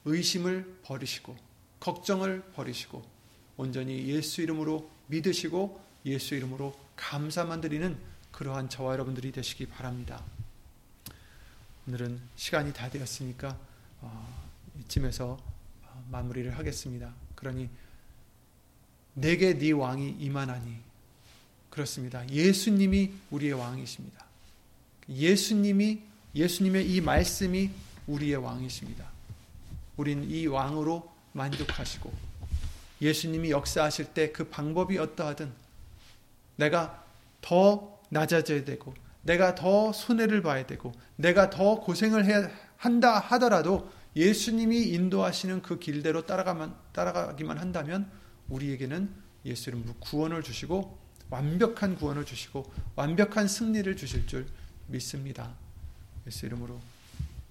[0.07, 1.37] 의심을 버리시고
[1.81, 3.05] 걱정을 버리시고
[3.59, 7.97] 온전히 예수 이름으로 믿으시고 예수 이름으로 감사만 드리는
[8.33, 10.23] 그러한 저와 여러분들이 되시기 바랍니다.
[11.87, 13.59] 오늘은 시간이 다 되었으니까
[14.01, 15.39] 어, 이쯤에서
[15.83, 17.13] 어, 마무리를 하겠습니다.
[17.35, 17.69] 그러니
[19.15, 20.77] 내게 네 왕이 임하나니
[21.69, 22.29] 그렇습니다.
[22.29, 24.25] 예수님이 우리의 왕이십니다.
[25.09, 26.01] 예수님이
[26.35, 27.71] 예수님의 이 말씀이
[28.07, 29.09] 우리의 왕이십니다.
[29.97, 32.13] 우린 이 왕으로 만족하시고
[33.01, 35.53] 예수님이 역사하실 때 그 방법이 어떠하든
[36.61, 37.05] 내가
[37.41, 44.89] 더 낮아져야 되고 내가 더 손해를 봐야 되고 내가 더 고생을 해야 한다 하더라도 예수님이
[44.89, 48.11] 인도하시는 그 길대로 따라가만 따라가기만 한다면
[48.49, 49.11] 우리에게는
[49.47, 50.99] 예수 이름으로 구원을 주시고
[51.31, 54.47] 완벽한 구원을 주시고 완벽한 승리를 주실 줄
[54.89, 55.55] 믿습니다.
[56.27, 56.81] 예수 이름으로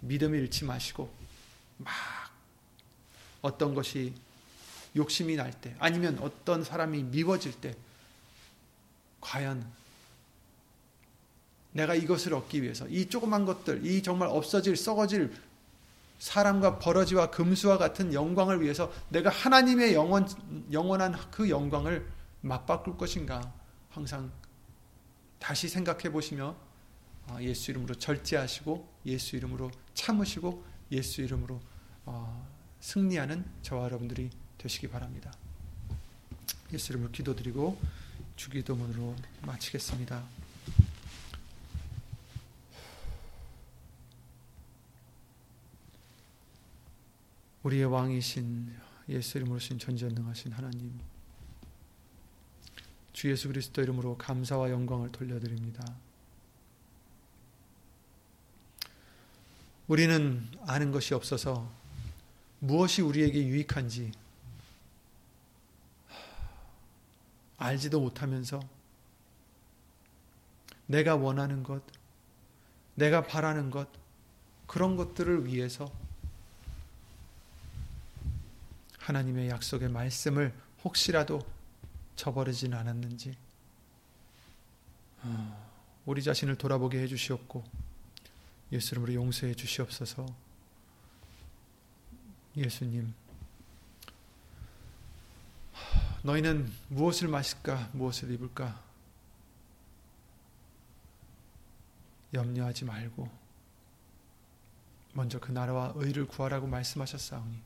[0.02, 1.10] 믿음을 잃지 마시고
[1.78, 1.94] 막
[3.42, 4.14] 어떤 것이
[4.96, 7.76] 욕심이 날 때, 아니면 어떤 사람이 미워질 때,
[9.22, 9.66] 과연
[11.72, 15.32] 내가 이것을 얻기 위해서, 이 조그만 것들, 이 정말 없어질, 썩어질
[16.18, 20.28] 사람과 버러지와 금수와 같은 영광을 위해서 내가 하나님의 영원,
[20.72, 22.06] 영원한 그 영광을
[22.42, 23.54] 맞바꿀 것인가,
[23.90, 24.32] 항상
[25.40, 26.56] 다시 생각해 보시며
[27.28, 31.62] 아, 예수 이름으로 절제하시고 예수 이름으로 참으시고 예수 이름으로
[32.06, 32.48] 어,
[32.82, 35.32] 승리하는 저와 여러분들이 되시기 바랍니다.
[36.74, 37.80] 예수 이름으로 기도드리고
[38.40, 40.24] 주기도문으로 마치겠습니다.
[47.64, 48.74] 우리의 왕이신
[49.10, 50.98] 예수 이름으로 신 전지전능하신 하나님
[53.12, 55.84] 주 예수 그리스도 이름으로 감사와 영광을 돌려드립니다.
[59.90, 61.70] 우리는 아는 것이 없어서
[62.60, 64.14] 무엇이 우리에게 유익한지
[67.60, 68.60] 알지도 못하면서
[70.88, 71.84] 내가 원하는 것,
[72.96, 73.88] 내가 바라는 것,
[74.66, 75.92] 그런 것들을 위해서
[78.98, 80.54] 하나님의 약속의 말씀을
[80.84, 81.42] 혹시라도
[82.16, 83.36] 저버리진 않았는지
[85.24, 85.70] 어,
[86.06, 87.64] 우리 자신을 돌아보게 해주시옵고
[88.72, 90.26] 예수 이름으로 용서해 주시옵소서.
[92.56, 93.14] 예수님
[96.24, 98.84] 너희는 무엇을 마실까 무엇을 입을까?
[102.34, 103.30] 염려하지 말고
[105.14, 107.62] 먼저 그 나라와 의를 구하라고 말씀하셨사오니.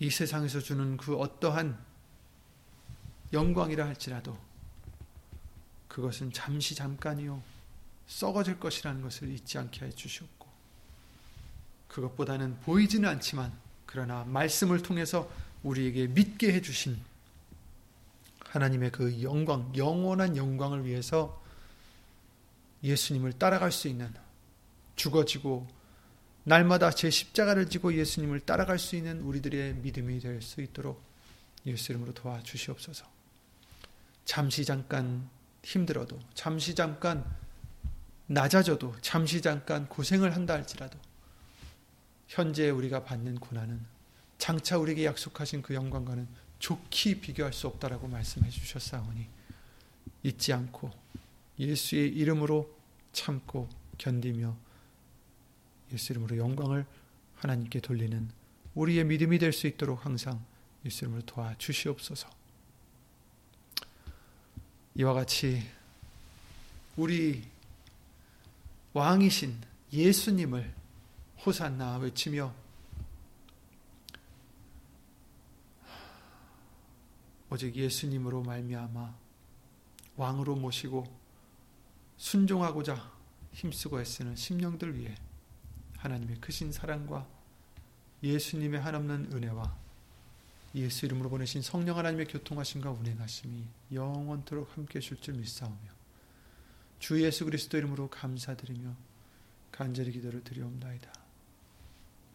[0.00, 1.78] 이 세상에서 주는 그 어떠한
[3.32, 4.36] 영광이라 할지라도
[5.86, 7.40] 그것은 잠시 잠깐이요
[8.06, 10.41] 썩어질 것이라는 것을 잊지 않게 해 주시옵고
[11.92, 13.52] 그것보다는 보이지는 않지만
[13.86, 15.30] 그러나 말씀을 통해서
[15.62, 16.98] 우리에게 믿게 해 주신
[18.46, 21.40] 하나님의 그 영광 영원한 영광을 위해서
[22.82, 24.12] 예수님을 따라갈 수 있는
[24.96, 25.66] 죽어지고
[26.44, 31.02] 날마다 제 십자가를 지고 예수님을 따라갈 수 있는 우리들의 믿음이 될 수 있도록
[31.66, 33.06] 예수 이름으로 도와주시옵소서.
[34.24, 35.28] 잠시 잠깐
[35.62, 37.24] 힘들어도, 잠시 잠깐
[38.26, 40.98] 낮아져도, 잠시 잠깐 고생을 한다 할지라도,
[42.32, 43.78] 현재 우리가 받는 고난은
[44.38, 46.26] 장차 우리에게 약속하신 그 영광과는
[46.60, 49.28] 좋게 비교할 수 없다라고 말씀해 주셨사오니,
[50.22, 50.90] 잊지 않고
[51.58, 52.74] 예수의 이름으로
[53.12, 53.68] 참고
[53.98, 54.56] 견디며
[55.92, 56.86] 예수 이름으로 영광을
[57.36, 58.30] 하나님께 돌리는
[58.76, 60.42] 우리의 믿음이 될 수 있도록 항상
[60.86, 62.30] 예수 이름으로 도와주시옵소서.
[64.94, 65.62] 이와 같이
[66.96, 67.42] 우리
[68.94, 69.54] 왕이신
[69.92, 70.81] 예수님을
[71.44, 72.54] 호산나 외치며
[77.50, 79.14] 오직 예수님으로 말미암아
[80.16, 81.04] 왕으로 모시고
[82.16, 83.12] 순종하고자
[83.54, 85.16] 힘쓰고 애쓰는 심령들 위해
[85.98, 87.26] 하나님의 크신 사랑과
[88.22, 89.76] 예수님의 한없는 은혜와
[90.76, 95.90] 예수 이름으로 보내신 성령 하나님의 교통하심과 운행하심이 영원토록 함께 하실 줄 믿사오며
[97.00, 98.94] 주 예수 그리스도 이름으로 감사드리며
[99.72, 101.21] 간절히 기도를 드리옵나이다.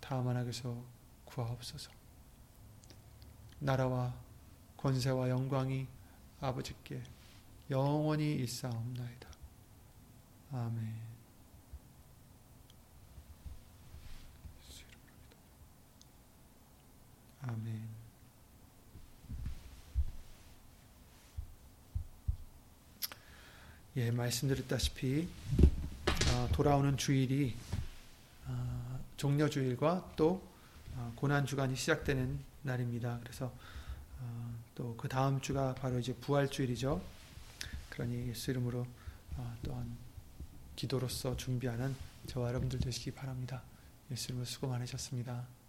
[0.00, 0.82] 다만 악에서
[1.24, 1.90] 구하옵소서.
[3.60, 4.14] 나라와
[4.76, 5.86] 권세와 영광이
[6.40, 7.02] 아버지께
[7.70, 9.28] 영원히 있사옵나이다.
[10.52, 11.10] 아멘.
[17.42, 17.88] 아멘.
[23.96, 25.28] 예, 말씀드렸다시피
[26.32, 27.56] 어, 돌아오는 주일이
[28.46, 28.79] 어,
[29.20, 30.42] 종려주일과 또
[30.96, 33.18] 어, 고난주간이 시작되는 날입니다.
[33.22, 33.52] 그래서
[34.74, 37.02] 또 그 다음 주가 바로 이제 부활주일이죠.
[37.90, 38.86] 그러니 예수 이름으로
[39.62, 39.96] 또한
[40.74, 41.94] 기도로서 준비하는
[42.26, 43.62] 저와 여러분들 되시기 바랍니다.
[44.10, 45.59] 예수 이름으로 수고 많으셨습니다.